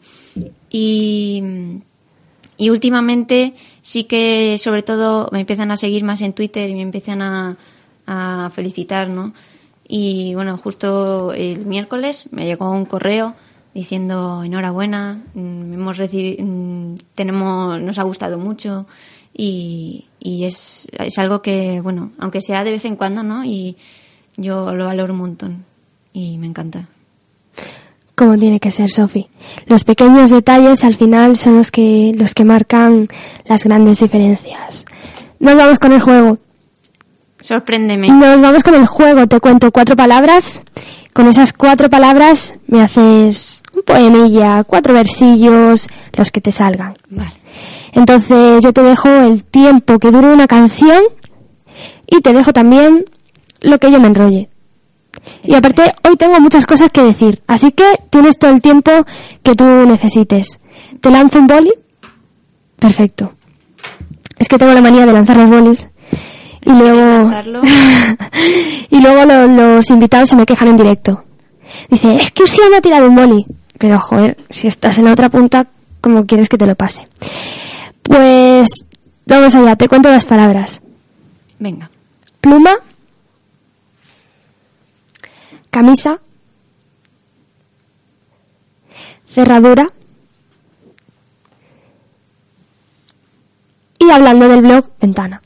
y 0.69 1.45
y 2.57 2.71
últimamente 2.71 3.55
sí 3.85 4.05
que 4.05 4.57
sobre 4.57 4.83
todo 4.83 5.29
me 5.31 5.41
empiezan 5.41 5.71
a 5.71 5.77
seguir 5.77 6.05
más 6.05 6.23
en 6.23 6.33
Twitter 6.33 6.71
y 6.71 6.75
me 6.75 6.81
empiezan 6.81 7.21
a, 7.21 7.57
felicitar, 8.51 9.09
¿no? 9.09 9.33
Y 9.89 10.35
bueno, 10.35 10.59
justo 10.59 11.33
el 11.33 11.65
miércoles 11.65 12.29
me 12.33 12.45
llegó 12.45 12.71
un 12.71 12.85
correo 12.85 13.35
diciendo 13.73 14.43
enhorabuena, 14.45 15.23
mm, 15.35 15.73
hemos 15.75 15.99
recibi- 15.99 16.39
mm, 16.39 16.97
tenemos, 17.15 17.81
nos 17.81 17.99
ha 17.99 18.03
gustado 18.03 18.39
mucho 18.39 18.87
y, 19.35 20.07
y 20.21 20.45
es, 20.45 20.87
es 20.93 21.19
algo 21.19 21.41
que, 21.41 21.81
bueno, 21.81 22.13
aunque 22.19 22.41
sea 22.43 22.65
de 22.65 22.73
vez 22.73 22.85
en 22.85 22.97
cuando, 22.97 23.23
¿no? 23.23 23.45
Y 23.45 23.77
yo 24.37 24.75
lo 24.75 24.87
valoro 24.87 25.13
un 25.15 25.21
montón 25.21 25.65
y 26.13 26.39
me 26.39 26.47
encanta. 26.47 26.89
Como 28.15 28.39
tiene 28.39 28.61
que 28.61 28.71
ser, 28.71 28.91
Sofi. 28.91 29.29
Los 29.67 29.85
pequeños 29.85 30.31
detalles 30.31 30.85
al 30.85 30.95
final 30.95 31.37
son 31.37 31.57
los 31.57 31.71
que, 31.71 32.13
los 32.17 32.33
que 32.35 32.45
marcan 32.45 33.09
las 33.47 33.65
grandes 33.65 34.01
diferencias. 34.01 34.85
Nos 35.41 35.57
vamos 35.57 35.79
con 35.79 35.93
el 35.93 36.01
juego. 36.01 36.39
Sorpréndeme. 37.41 38.09
Nos 38.09 38.41
vamos 38.41 38.63
con 38.63 38.75
el 38.75 38.87
juego. 38.87 39.27
Te 39.27 39.41
cuento 39.41 39.73
cuatro 39.73 39.97
palabras. 39.97 40.63
Con 41.13 41.29
esas 41.29 41.53
cuatro 41.53 41.91
palabras 41.91 42.55
me 42.67 42.83
haces 42.83 43.63
un 43.75 43.83
poemilla, 43.83 44.65
cuatro 44.65 44.95
versillos, 44.95 45.89
los 46.17 46.31
que 46.31 46.41
te 46.41 46.53
salgan. 46.53 46.95
Vale. 47.11 47.35
Entonces 47.93 48.63
yo 48.63 48.73
te 48.73 48.83
dejo 48.83 49.09
el 49.09 49.45
tiempo 49.45 49.99
que 49.99 50.11
dure 50.11 50.33
una 50.33 50.47
canción 50.47 51.03
y 52.07 52.21
te 52.21 52.33
dejo 52.33 52.53
también 52.53 53.05
lo 53.61 53.79
que 53.79 53.91
yo 53.91 54.01
me 54.01 54.09
enrolle. 54.09 54.49
Y 55.43 55.55
aparte, 55.55 55.95
hoy 56.07 56.17
tengo 56.17 56.39
muchas 56.41 56.67
cosas 56.67 56.91
que 56.91 57.03
decir, 57.03 57.43
así 57.47 57.73
que 57.73 57.85
tienes 58.11 58.39
todo 58.39 58.51
el 58.51 58.61
tiempo 58.63 58.91
que 59.43 59.55
tú 59.55 59.65
necesites. 59.65 60.61
¿Te 61.01 61.11
lanzo 61.11 61.39
un 61.41 61.47
boli? 61.47 61.73
Perfecto. 62.79 63.33
Es 64.39 64.49
que 64.49 64.59
tengo 64.59 64.73
la 64.75 64.81
manía 64.81 65.07
de 65.07 65.13
lanzar 65.13 65.37
los 65.37 65.49
bolis. 65.51 65.89
Y 66.67 66.71
luego, 66.73 67.31
y 68.91 69.01
luego 69.01 69.25
lo- 69.25 69.47
los 69.49 69.91
invitados 69.91 70.29
se 70.31 70.37
me 70.37 70.47
quejan 70.47 70.69
en 70.69 70.77
directo. 70.77 71.25
Dice, 71.91 72.17
es 72.17 72.31
que 72.33 72.43
Usia 72.45 72.65
me 72.71 72.77
ha 72.79 72.81
tirado 72.81 73.09
un 73.09 73.15
boli. 73.17 73.47
Pero 73.79 73.99
joder, 74.01 74.37
si 74.51 74.67
estás 74.69 74.99
en 74.99 75.07
la 75.07 75.13
otra 75.13 75.29
punta, 75.29 75.67
¿cómo 76.01 76.25
quieres 76.27 76.49
que 76.49 76.57
te 76.59 76.67
lo 76.67 76.75
pase? 76.75 77.09
Pues, 78.03 78.69
vamos 79.27 79.55
allá, 79.55 79.77
te 79.77 79.89
cuento 79.89 80.09
las 80.11 80.25
palabras. 80.25 80.81
Venga. 81.59 81.91
Pluma, 82.41 82.73
camisa, 85.75 86.21
cerradura 89.29 89.89
y 93.99 94.09
hablando 94.09 94.47
del 94.47 94.63
blog, 94.63 94.85
ventana. 95.01 95.43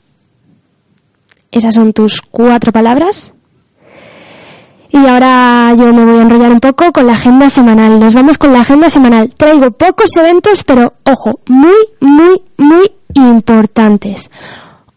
Esas 1.50 1.74
son 1.74 1.94
tus 1.94 2.20
cuatro 2.20 2.72
palabras. 2.72 3.32
Y 4.90 4.98
ahora 4.98 5.72
yo 5.74 5.94
me 5.94 6.04
voy 6.04 6.18
a 6.18 6.22
enrollar 6.22 6.52
un 6.52 6.60
poco 6.60 6.92
con 6.92 7.06
la 7.06 7.14
agenda 7.14 7.48
semanal. 7.48 7.98
Nos 7.98 8.12
vamos 8.12 8.36
con 8.36 8.52
la 8.52 8.60
agenda 8.60 8.90
semanal. 8.90 9.30
Traigo 9.34 9.70
pocos 9.70 10.14
eventos, 10.14 10.62
pero 10.62 10.92
ojo, 11.04 11.40
muy, 11.46 11.78
muy, 12.00 12.42
muy 12.58 12.92
importantes. 13.14 14.30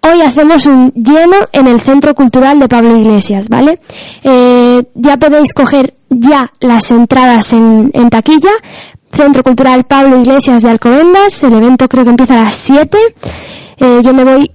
Hoy 0.03 0.21
hacemos 0.23 0.65
un 0.65 0.91
lleno 0.93 1.35
en 1.51 1.67
el 1.67 1.79
Centro 1.79 2.15
Cultural 2.15 2.59
de 2.59 2.67
Pablo 2.67 2.97
Iglesias, 2.97 3.49
¿vale? 3.49 3.79
Eh, 4.23 4.83
ya 4.95 5.17
podéis 5.17 5.53
coger 5.53 5.93
ya 6.09 6.51
las 6.59 6.89
entradas 6.89 7.53
en, 7.53 7.91
en 7.93 8.09
taquilla. 8.09 8.49
Centro 9.11 9.43
Cultural 9.43 9.83
Pablo 9.83 10.17
Iglesias 10.17 10.63
de 10.63 10.71
Alcobendas. 10.71 11.43
El 11.43 11.53
evento 11.53 11.87
creo 11.87 12.03
que 12.03 12.09
empieza 12.09 12.33
a 12.33 12.43
las 12.43 12.55
7. 12.55 12.97
Eh, 13.77 13.99
yo 14.03 14.13
me 14.15 14.23
voy 14.23 14.51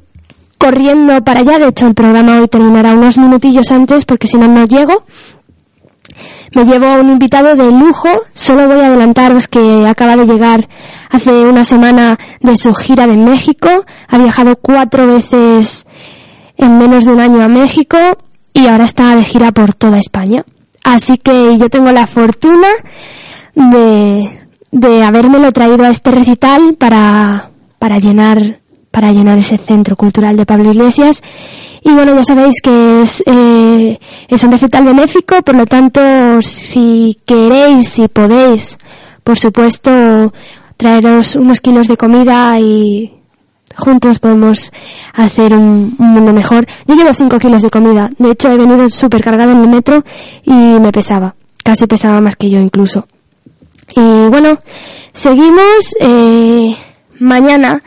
corriendo 0.58 1.22
para 1.22 1.40
allá. 1.40 1.60
De 1.60 1.68
hecho, 1.68 1.86
el 1.86 1.94
programa 1.94 2.40
hoy 2.40 2.48
terminará 2.48 2.92
unos 2.94 3.16
minutillos 3.16 3.70
antes 3.70 4.04
porque 4.04 4.26
si 4.26 4.38
no, 4.38 4.48
no 4.48 4.66
llego. 4.66 5.04
Me 6.54 6.64
llevo 6.64 6.86
a 6.86 7.00
un 7.00 7.10
invitado 7.10 7.54
de 7.54 7.70
lujo. 7.70 8.08
Solo 8.34 8.66
voy 8.68 8.80
a 8.80 8.86
adelantaros 8.86 9.48
que 9.48 9.86
acaba 9.86 10.16
de 10.16 10.26
llegar 10.26 10.68
hace 11.10 11.30
una 11.30 11.64
semana 11.64 12.18
de 12.40 12.56
su 12.56 12.74
gira 12.74 13.06
de 13.06 13.16
México. 13.16 13.68
Ha 14.08 14.18
viajado 14.18 14.56
cuatro 14.56 15.06
veces 15.06 15.86
en 16.56 16.78
menos 16.78 17.04
de 17.04 17.12
un 17.12 17.20
año 17.20 17.42
a 17.42 17.48
México 17.48 17.98
y 18.52 18.66
ahora 18.66 18.84
está 18.84 19.14
de 19.14 19.24
gira 19.24 19.52
por 19.52 19.74
toda 19.74 19.98
España. 19.98 20.44
Así 20.82 21.18
que 21.18 21.58
yo 21.58 21.68
tengo 21.68 21.90
la 21.92 22.06
fortuna 22.06 22.68
de, 23.54 24.38
de 24.70 25.02
habérmelo 25.02 25.52
traído 25.52 25.84
a 25.84 25.90
este 25.90 26.10
recital 26.10 26.74
para, 26.78 27.50
para 27.78 27.98
llenar 27.98 28.60
para 28.96 29.12
llenar 29.12 29.36
ese 29.36 29.58
centro 29.58 29.94
cultural 29.94 30.38
de 30.38 30.46
Pablo 30.46 30.70
Iglesias. 30.70 31.22
Y 31.86 31.92
bueno, 31.92 32.16
ya 32.16 32.24
sabéis 32.24 32.60
que 32.60 33.02
es, 33.02 33.22
eh, 33.26 33.96
es 34.26 34.42
un 34.42 34.50
recital 34.50 34.84
benéfico, 34.84 35.40
por 35.42 35.54
lo 35.54 35.66
tanto, 35.66 36.00
si 36.42 37.16
queréis, 37.24 37.90
si 37.90 38.08
podéis, 38.08 38.76
por 39.22 39.38
supuesto, 39.38 40.32
traeros 40.76 41.36
unos 41.36 41.60
kilos 41.60 41.86
de 41.86 41.96
comida 41.96 42.58
y 42.58 43.12
juntos 43.76 44.18
podemos 44.18 44.72
hacer 45.12 45.54
un, 45.54 45.94
un 45.96 46.10
mundo 46.10 46.32
mejor. 46.32 46.66
Yo 46.88 46.96
llevo 46.96 47.14
5 47.14 47.38
kilos 47.38 47.62
de 47.62 47.70
comida. 47.70 48.10
De 48.18 48.32
hecho, 48.32 48.50
he 48.50 48.56
venido 48.56 48.88
súper 48.88 49.22
cargada 49.22 49.52
en 49.52 49.60
el 49.60 49.68
metro 49.68 50.02
y 50.42 50.50
me 50.50 50.90
pesaba. 50.90 51.36
Casi 51.62 51.86
pesaba 51.86 52.20
más 52.20 52.34
que 52.34 52.50
yo 52.50 52.58
incluso. 52.58 53.06
Y 53.94 54.00
bueno, 54.28 54.58
seguimos. 55.12 55.94
Eh, 56.00 56.74
mañana, 57.20 57.80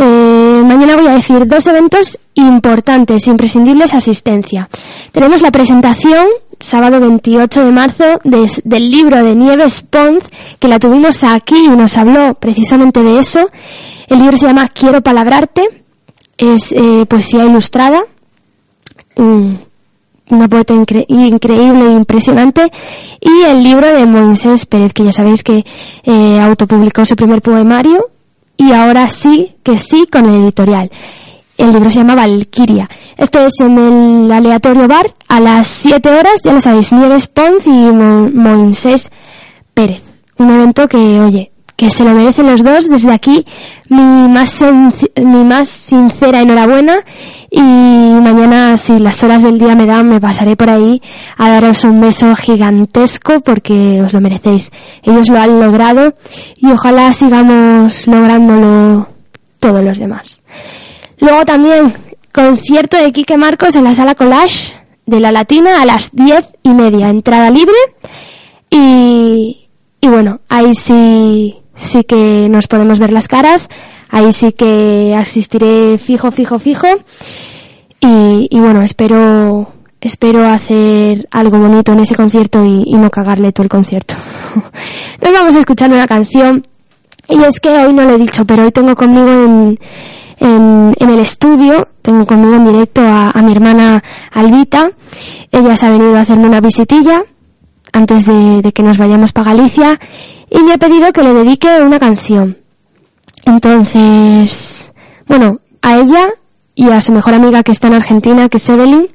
eh, 0.00 0.62
mañana 0.64 0.96
voy 0.96 1.06
a 1.06 1.14
decir 1.14 1.46
dos 1.46 1.66
eventos 1.66 2.18
importantes, 2.34 3.26
imprescindibles, 3.26 3.94
asistencia. 3.94 4.68
Tenemos 5.12 5.42
la 5.42 5.50
presentación, 5.52 6.26
sábado 6.58 7.00
28 7.00 7.64
de 7.64 7.70
marzo, 7.72 8.04
de- 8.24 8.50
del 8.64 8.90
libro 8.90 9.22
de 9.22 9.34
Nieves 9.34 9.82
Pons, 9.82 10.24
que 10.58 10.68
la 10.68 10.78
tuvimos 10.78 11.22
aquí 11.24 11.66
y 11.66 11.68
nos 11.68 11.96
habló 11.98 12.34
precisamente 12.34 13.02
de 13.02 13.18
eso. 13.20 13.48
El 14.08 14.18
libro 14.20 14.36
se 14.36 14.46
llama 14.46 14.68
Quiero 14.68 15.02
palabrarte, 15.02 15.84
es 16.38 16.72
eh, 16.72 17.04
poesía 17.06 17.44
ilustrada. 17.44 18.00
Mm, 19.16 19.54
una 20.30 20.48
poeta 20.48 20.72
incre- 20.74 21.04
increíble 21.08 21.86
e 21.86 21.90
impresionante 21.92 22.70
y 23.20 23.42
el 23.46 23.62
libro 23.64 23.86
de 23.92 24.06
Moisés 24.06 24.64
Pérez 24.64 24.92
que 24.92 25.02
ya 25.04 25.12
sabéis 25.12 25.42
que 25.42 25.64
eh, 26.04 26.40
autopublicó 26.40 27.04
su 27.04 27.16
primer 27.16 27.42
poemario 27.42 28.08
y 28.60 28.72
ahora 28.72 29.06
sí 29.06 29.56
que 29.62 29.78
sí 29.78 30.06
con 30.10 30.26
el 30.26 30.42
editorial. 30.44 30.90
El 31.58 31.72
libro 31.74 31.90
se 31.90 31.98
llama 31.98 32.14
Valquiria 32.14 32.88
esto 33.18 33.38
es 33.40 33.52
en 33.60 33.76
el 33.78 34.32
aleatorio 34.32 34.88
bar 34.88 35.14
a 35.28 35.40
las 35.40 35.68
7 35.68 36.08
horas 36.10 36.40
ya 36.42 36.54
lo 36.54 36.60
sabéis 36.60 36.90
Nieves 36.90 37.26
Pons 37.28 37.66
y 37.66 37.70
Mo- 37.70 38.30
Moisés 38.32 39.10
Pérez. 39.74 40.00
Un 40.38 40.50
evento 40.50 40.88
que 40.88 40.96
oye 40.96 41.52
que 41.80 41.88
se 41.88 42.04
lo 42.04 42.12
merecen 42.12 42.46
los 42.46 42.62
dos. 42.62 42.90
Desde 42.90 43.10
aquí, 43.10 43.46
mi 43.88 44.28
más, 44.28 44.62
mi 45.16 45.44
más 45.44 45.66
sincera 45.66 46.42
enhorabuena. 46.42 46.96
Y 47.50 47.58
mañana, 47.58 48.76
si 48.76 48.98
las 48.98 49.24
horas 49.24 49.42
del 49.42 49.58
día 49.58 49.74
me 49.74 49.86
dan, 49.86 50.06
me 50.10 50.20
pasaré 50.20 50.56
por 50.56 50.68
ahí 50.68 51.00
a 51.38 51.48
daros 51.48 51.84
un 51.84 51.98
beso 52.02 52.36
gigantesco 52.36 53.40
porque 53.40 54.02
os 54.02 54.12
lo 54.12 54.20
merecéis. 54.20 54.70
Ellos 55.02 55.30
lo 55.30 55.38
han 55.38 55.58
logrado 55.58 56.12
y 56.58 56.70
ojalá 56.70 57.14
sigamos 57.14 58.06
lográndolo 58.06 59.08
todos 59.58 59.82
los 59.82 59.98
demás. 59.98 60.42
Luego 61.18 61.46
también, 61.46 61.94
concierto 62.30 62.98
de 62.98 63.10
Quique 63.10 63.38
Marcos 63.38 63.74
en 63.74 63.84
la 63.84 63.94
sala 63.94 64.14
Collage 64.14 64.74
de 65.06 65.18
la 65.18 65.32
Latina 65.32 65.80
a 65.80 65.86
las 65.86 66.10
diez 66.12 66.46
y 66.62 66.74
media. 66.74 67.08
Entrada 67.08 67.48
libre. 67.48 67.78
Y, 68.68 69.66
y 70.02 70.08
bueno, 70.08 70.40
ahí 70.50 70.74
sí, 70.74 71.59
sí 71.80 72.04
que 72.04 72.48
nos 72.48 72.66
podemos 72.66 72.98
ver 72.98 73.12
las 73.12 73.28
caras. 73.28 73.68
Ahí 74.08 74.32
sí 74.32 74.52
que 74.52 75.14
asistiré 75.16 75.98
fijo, 75.98 76.30
fijo, 76.30 76.58
fijo. 76.58 76.88
Y, 78.00 78.48
y 78.50 78.60
bueno, 78.60 78.82
espero, 78.82 79.72
espero 80.00 80.46
hacer 80.46 81.28
algo 81.30 81.58
bonito 81.58 81.92
en 81.92 82.00
ese 82.00 82.14
concierto 82.14 82.64
y, 82.64 82.94
no 82.94 83.10
cagarle 83.10 83.52
todo 83.52 83.64
el 83.64 83.68
concierto. 83.68 84.14
Nos 85.22 85.32
vamos 85.32 85.54
a 85.56 85.60
escuchar 85.60 85.90
una 85.90 86.06
canción. 86.06 86.62
Y 87.28 87.42
es 87.44 87.60
que 87.60 87.68
hoy 87.68 87.92
no 87.92 88.02
lo 88.02 88.14
he 88.14 88.18
dicho, 88.18 88.44
pero 88.44 88.64
hoy 88.64 88.72
tengo 88.72 88.96
conmigo 88.96 89.28
en, 89.30 89.78
en, 90.40 90.94
en 90.98 91.10
el 91.10 91.20
estudio, 91.20 91.86
tengo 92.02 92.26
conmigo 92.26 92.56
en 92.56 92.64
directo 92.64 93.02
a, 93.02 93.40
mi 93.42 93.52
hermana 93.52 94.02
Albita. 94.32 94.90
Ella 95.52 95.76
se 95.76 95.86
ha 95.86 95.90
venido 95.90 96.16
a 96.16 96.20
hacerme 96.20 96.48
una 96.48 96.60
visitilla 96.60 97.22
antes 97.92 98.26
de 98.26 98.72
que 98.72 98.82
nos 98.82 98.98
vayamos 98.98 99.32
para 99.32 99.52
Galicia 99.52 100.00
y 100.50 100.62
me 100.62 100.74
ha 100.74 100.78
pedido 100.78 101.12
que 101.12 101.22
le 101.22 101.32
dedique 101.32 101.80
una 101.80 101.98
canción. 101.98 102.58
Entonces, 103.44 104.92
bueno, 105.26 105.58
a 105.82 105.96
ella 105.96 106.28
y 106.74 106.88
a 106.90 107.00
su 107.00 107.12
mejor 107.12 107.34
amiga 107.34 107.62
que 107.62 107.72
está 107.72 107.88
en 107.88 107.94
Argentina, 107.94 108.48
que 108.48 108.56
es 108.58 108.68
Evelyn. 108.68 109.06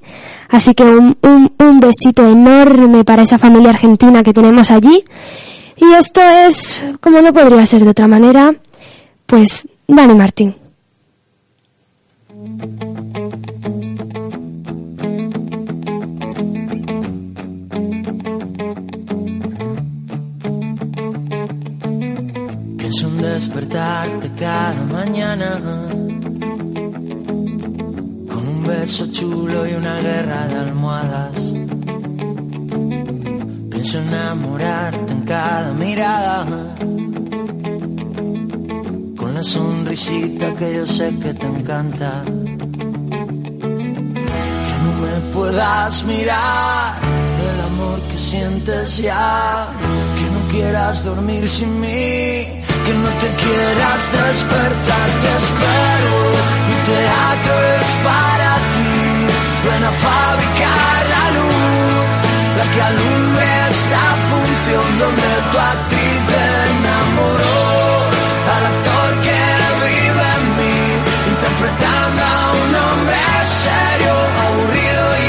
Así 0.50 0.74
que 0.74 0.84
un, 0.84 1.18
un, 1.22 1.54
un 1.60 1.80
besito 1.80 2.26
enorme 2.26 3.04
para 3.04 3.24
esa 3.24 3.38
familia 3.38 3.72
argentina 3.72 4.24
que 4.24 4.34
tenemos 4.34 4.72
allí. 4.72 5.04
Y 5.78 5.94
esto 5.94 6.22
es, 6.22 6.86
como 7.02 7.22
no 7.22 7.34
podría 7.34 7.66
ser 7.66 7.84
de 7.84 7.90
otra 7.90 8.08
manera, 8.08 8.56
pues 9.26 9.68
Dani 9.88 10.16
Martín. 10.16 10.56
Despertarte 23.26 24.32
cada 24.38 24.84
mañana 24.84 25.60
con 28.32 28.48
un 28.48 28.64
beso 28.68 29.08
chulo 29.12 29.68
y 29.68 29.74
una 29.74 30.00
guerra 30.00 30.48
de 30.48 30.56
almohadas. 30.56 31.38
Pienso 33.72 34.00
enamorarte 34.00 35.12
en 35.12 35.22
cada 35.22 35.72
mirada 35.74 36.46
con 39.18 39.34
la 39.34 39.44
sonrisita 39.44 40.56
que 40.56 40.76
yo 40.76 40.86
sé 40.86 41.16
que 41.20 41.34
te 41.34 41.48
encanta. 41.48 42.24
Que 44.68 44.76
no 44.84 44.92
me 45.04 45.16
puedas 45.34 46.04
mirar 46.06 46.96
del 47.42 47.62
amor 47.62 48.00
que 48.10 48.18
sientes 48.18 48.98
ya, 48.98 49.68
que 50.18 50.26
no 50.34 50.42
quieras 50.52 51.04
dormir 51.04 51.48
sin 51.50 51.80
mí 51.80 52.66
que 52.86 52.94
no 52.94 53.10
te 53.22 53.30
quieras 53.44 54.02
despertar, 54.12 55.08
te 55.22 55.32
espero. 55.42 56.16
Mi 56.70 56.78
teatro 56.92 57.54
es 57.78 57.88
para 58.06 58.52
ti. 58.74 58.94
Ven 59.66 59.84
a 59.90 59.94
fabricar 60.06 61.02
la 61.16 61.26
luz, 61.38 62.14
la 62.60 62.66
que 62.74 62.82
alumbre 62.92 63.48
esta 63.74 64.04
función 64.30 64.88
donde 65.02 65.30
tu 65.50 65.58
actriz 65.74 66.26
enamoró 66.70 67.58
al 68.54 68.64
actor 68.74 69.10
que 69.26 69.42
vive 69.86 70.26
en 70.38 70.46
mí, 70.58 70.80
interpretando 71.34 72.22
a 72.22 72.44
un 72.62 72.72
hombre 72.86 73.22
serio, 73.66 74.14
aburrido 74.46 75.06
y 75.24 75.28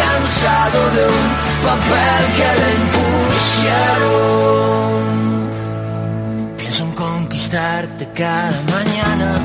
cansado 0.00 0.80
de 0.96 1.04
un 1.18 1.28
papel 1.64 2.22
que 2.36 2.59
mañana. 8.28 9.38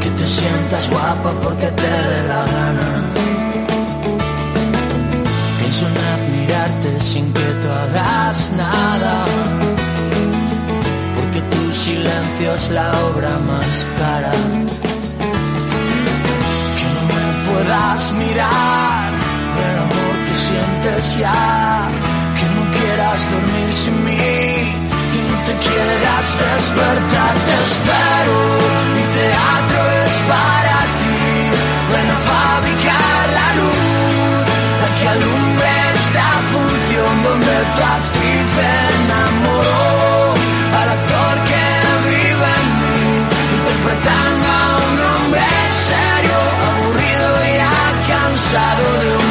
Que 0.00 0.10
te 0.10 0.26
sientas 0.26 0.88
guapa 0.90 1.30
porque 1.42 1.66
te 1.66 1.82
dé 1.82 2.28
la 2.28 2.44
gana. 2.54 2.88
Pienso 5.58 5.84
en 5.88 5.96
admirarte 6.16 7.00
sin 7.00 7.32
que 7.32 7.48
tú 7.60 7.68
hagas 7.82 8.52
nada. 8.56 9.24
Porque 11.16 11.40
tu 11.52 11.72
silencio 11.72 12.54
es 12.54 12.70
la 12.70 12.88
obra 13.10 13.30
más 13.50 13.86
cara. 13.98 14.32
Que 16.76 16.86
no 16.94 17.02
me 17.14 17.26
puedas 17.48 18.12
mirar 18.12 19.12
el 19.68 19.78
amor 19.86 20.14
que 20.28 20.34
sientes 20.36 21.18
ya 21.18 21.88
que 22.38 22.46
no 22.54 22.62
quieras 22.78 23.20
dormir 23.32 23.72
sin 23.72 24.04
mí, 24.04 24.85
te 25.46 25.52
quieras 25.52 26.26
despertar, 26.42 27.34
te 27.46 27.54
espero. 27.66 28.36
Mi 28.94 29.04
teatro 29.18 29.80
es 30.04 30.14
para 30.32 30.78
ti, 30.98 31.18
ven 31.92 32.08
a 32.10 32.20
fabricar 32.30 33.24
la 33.38 33.48
luz, 33.58 34.42
la 34.82 34.88
que 34.98 35.06
alumbre 35.16 35.70
esta 35.94 36.26
función 36.50 37.12
donde 37.26 37.54
tu 37.74 37.82
actriz 37.96 38.50
enamoró 38.98 39.86
al 40.80 40.88
actor 40.98 41.34
que 41.50 41.66
vive 42.10 42.50
en 42.60 42.68
mí, 42.82 43.04
interpretando 43.56 44.46
a 44.58 44.68
un 44.88 44.96
hombre 45.10 45.46
serio, 45.88 46.38
aburrido 46.70 47.30
y 47.50 47.56
cansado 48.10 48.86
de 49.02 49.10
un 49.22 49.25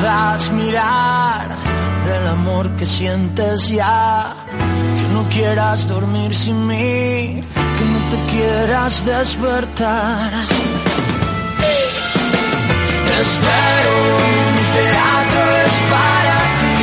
puedas 0.00 0.50
mirar 0.52 1.48
del 2.06 2.26
amor 2.28 2.70
que 2.76 2.86
sientes 2.86 3.68
ya. 3.68 4.34
Que 4.96 5.14
no 5.14 5.22
quieras 5.28 5.88
dormir 5.88 6.34
sin 6.34 6.66
mí. 6.66 7.42
Que 7.76 7.84
no 7.92 8.00
te 8.10 8.18
quieras 8.32 9.04
despertar. 9.04 10.30
Te 13.06 13.14
espero, 13.26 13.94
mi 14.56 14.64
teatro 14.78 15.42
es 15.66 15.76
para 15.94 16.36
ti. 16.60 16.82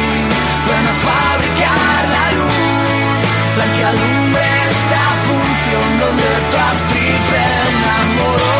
Ven 0.68 0.86
a 0.94 0.96
fabricar 1.08 2.02
la 2.16 2.26
luz, 2.38 3.20
la 3.60 3.66
que 3.76 3.84
alumbre 3.94 4.48
esta 4.76 5.04
función 5.28 5.90
donde 6.04 6.30
tu 6.52 6.58
actriz 6.72 7.26
enamoró 7.56 8.58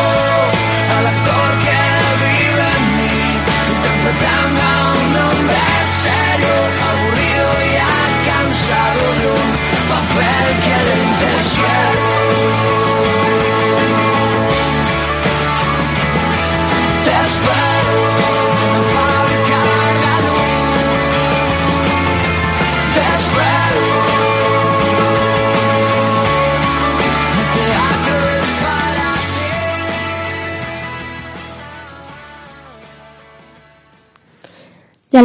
al 0.96 1.04
actor 1.14 1.48
que 1.64 1.80
vive 2.24 2.66
en 2.78 2.84
mí, 2.96 3.18
interpretando 3.74 4.47
papel 10.18 10.56
que 10.62 10.84
le 10.84 10.94
impusieron. 11.04 12.07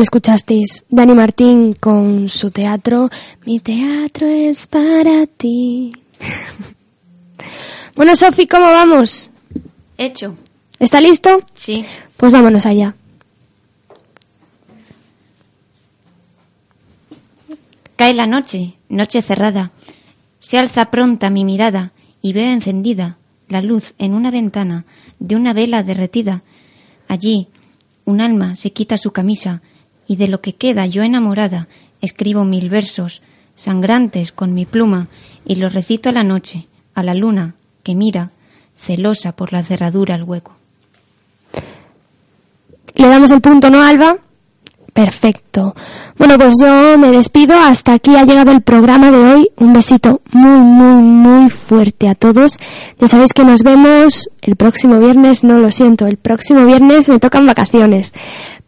Escuchasteis, 0.04 0.86
Dani 0.90 1.14
Martín 1.14 1.74
con 1.80 2.30
su 2.30 2.52
teatro. 2.52 3.10
Mi 3.46 3.60
teatro 3.60 4.28
es 4.28 4.68
para 4.68 5.26
ti. 5.26 5.92
bueno, 7.96 8.16
Sofi, 8.16 8.46
¿cómo 8.46 8.66
vamos? 8.66 9.30
Hecho. 9.98 10.36
¿Está 10.80 11.02
listo? 11.02 11.42
Sí. 11.54 11.86
Pues 12.18 12.32
vámonos 12.32 12.66
allá. 12.66 12.96
Cae 17.96 18.14
la 18.14 18.28
noche, 18.28 18.76
noche 18.90 19.22
cerrada. 19.22 19.72
Se 20.40 20.58
alza 20.58 20.92
pronta 20.92 21.30
mi 21.30 21.46
mirada 21.46 21.94
y 22.22 22.34
veo 22.34 22.52
encendida 22.52 23.18
la 23.48 23.62
luz 23.62 23.94
en 23.98 24.14
una 24.14 24.32
ventana 24.32 24.86
de 25.20 25.36
una 25.36 25.54
vela 25.54 25.84
derretida. 25.84 26.44
Allí, 27.08 27.48
un 28.06 28.20
alma 28.20 28.56
se 28.56 28.74
quita 28.74 28.98
su 28.98 29.12
camisa 29.12 29.62
y 30.08 30.16
de 30.18 30.28
lo 30.28 30.42
que 30.42 30.56
queda 30.56 30.86
yo 30.86 31.04
enamorada 31.04 31.68
escribo 32.02 32.44
mil 32.44 32.70
versos 32.70 33.22
sangrantes 33.56 34.32
con 34.32 34.54
mi 34.54 34.66
pluma 34.66 35.08
y 35.46 35.56
los 35.56 35.74
recito 35.74 36.10
a 36.10 36.14
la 36.14 36.24
noche, 36.24 36.68
a 36.94 37.04
la 37.04 37.14
luna 37.14 37.56
que 37.84 37.96
mira, 37.96 38.32
celosa 38.78 39.34
por 39.34 39.54
la 39.54 39.64
cerradura 39.64 40.16
al 40.16 40.24
hueco. 40.24 40.56
¿Le 42.96 43.08
damos 43.08 43.32
el 43.32 43.42
punto, 43.42 43.70
no, 43.70 43.82
Alba? 43.82 44.18
Perfecto. 44.94 45.76
Bueno, 46.20 46.38
pues 46.38 46.54
yo 46.62 46.98
me 47.00 47.10
despido. 47.10 47.60
Hasta 47.60 47.94
aquí 47.94 48.16
ha 48.16 48.26
llegado 48.26 48.52
el 48.52 48.62
programa 48.62 49.10
de 49.10 49.18
hoy. 49.18 49.50
Un 49.58 49.74
besito 49.74 50.22
muy, 50.32 50.62
muy, 50.62 51.02
muy 51.02 51.50
fuerte 51.50 52.08
a 52.08 52.14
todos. 52.14 52.60
Ya 53.00 53.08
sabéis 53.08 53.34
que 53.34 53.44
nos 53.44 53.64
vemos 53.64 54.30
el 54.42 54.56
próximo 54.56 55.00
viernes. 55.00 55.44
No 55.44 55.58
lo 55.58 55.72
siento, 55.72 56.06
el 56.06 56.18
próximo 56.18 56.66
viernes 56.66 57.10
me 57.10 57.20
tocan 57.20 57.48
vacaciones. 57.48 58.14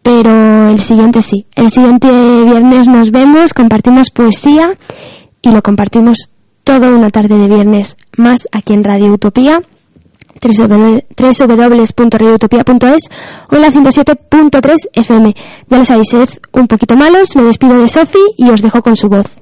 Pero 0.05 0.69
el 0.69 0.79
siguiente 0.81 1.21
sí. 1.23 1.47
El 1.55 1.71
siguiente 1.71 2.07
viernes 2.07 2.87
nos 2.87 3.09
vemos, 3.09 3.55
compartimos 3.55 4.11
poesía 4.11 4.77
y 5.41 5.49
lo 5.49 5.63
compartimos 5.63 6.29
toda 6.63 6.93
una 6.93 7.09
tarde 7.09 7.39
de 7.39 7.47
viernes 7.47 7.97
más 8.15 8.47
aquí 8.51 8.73
en 8.73 8.83
Radio 8.83 9.11
Utopía 9.11 9.63
www.radioutopia.es 10.39 13.09
o 13.49 13.55
en 13.55 13.61
la 13.63 13.71
107.3 13.71 14.89
FM. 14.93 15.35
Ya 15.69 15.83
sabéis, 15.83 16.09
sed 16.09 16.29
un 16.51 16.67
poquito 16.67 16.95
malos, 16.95 17.35
me 17.35 17.41
despido 17.41 17.79
de 17.79 17.87
Sofi 17.87 18.19
y 18.37 18.51
os 18.51 18.61
dejo 18.61 18.83
con 18.83 18.95
su 18.95 19.09
voz. 19.09 19.37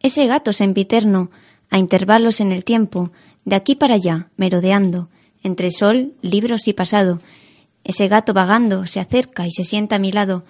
Ese 0.00 0.26
gato 0.26 0.52
sempiterno, 0.52 1.30
a 1.70 1.78
intervalos 1.78 2.40
en 2.40 2.52
el 2.52 2.64
tiempo, 2.64 3.10
de 3.44 3.56
aquí 3.56 3.74
para 3.74 3.94
allá, 3.94 4.28
merodeando, 4.36 5.08
entre 5.42 5.70
sol, 5.70 6.14
libros 6.22 6.68
y 6.68 6.72
pasado, 6.72 7.20
ese 7.88 8.06
gato 8.06 8.34
vagando 8.34 8.86
se 8.86 9.00
acerca 9.00 9.46
y 9.46 9.50
se 9.50 9.64
sienta 9.64 9.96
a 9.96 9.98
mi 9.98 10.12
lado. 10.12 10.44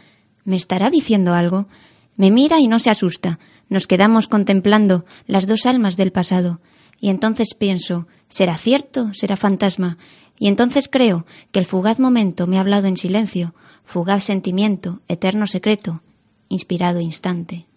¿Me 0.44 0.56
estará 0.56 0.90
diciendo 0.90 1.34
algo? 1.34 1.68
Me 2.16 2.32
mira 2.32 2.58
y 2.58 2.66
no 2.66 2.80
se 2.80 2.90
asusta, 2.90 3.38
Nos 3.68 3.86
quedamos 3.86 4.28
contemplando 4.28 5.04
las 5.26 5.46
dos 5.46 5.66
almas 5.66 5.98
del 5.98 6.10
pasado, 6.10 6.58
y 7.00 7.10
entonces 7.10 7.54
pienso, 7.54 8.08
¿será 8.30 8.56
cierto? 8.56 9.12
¿Será 9.12 9.36
fantasma? 9.36 9.98
Y 10.38 10.48
entonces 10.48 10.88
creo 10.88 11.26
que 11.52 11.60
el 11.60 11.66
fugaz 11.66 12.00
momento 12.00 12.46
me 12.46 12.56
ha 12.56 12.60
hablado 12.60 12.86
en 12.86 12.96
silencio, 12.96 13.54
fugaz 13.84 14.24
sentimiento, 14.24 15.00
eterno 15.06 15.46
secreto, 15.46 16.02
inspirado 16.48 17.00
instante. 17.00 17.67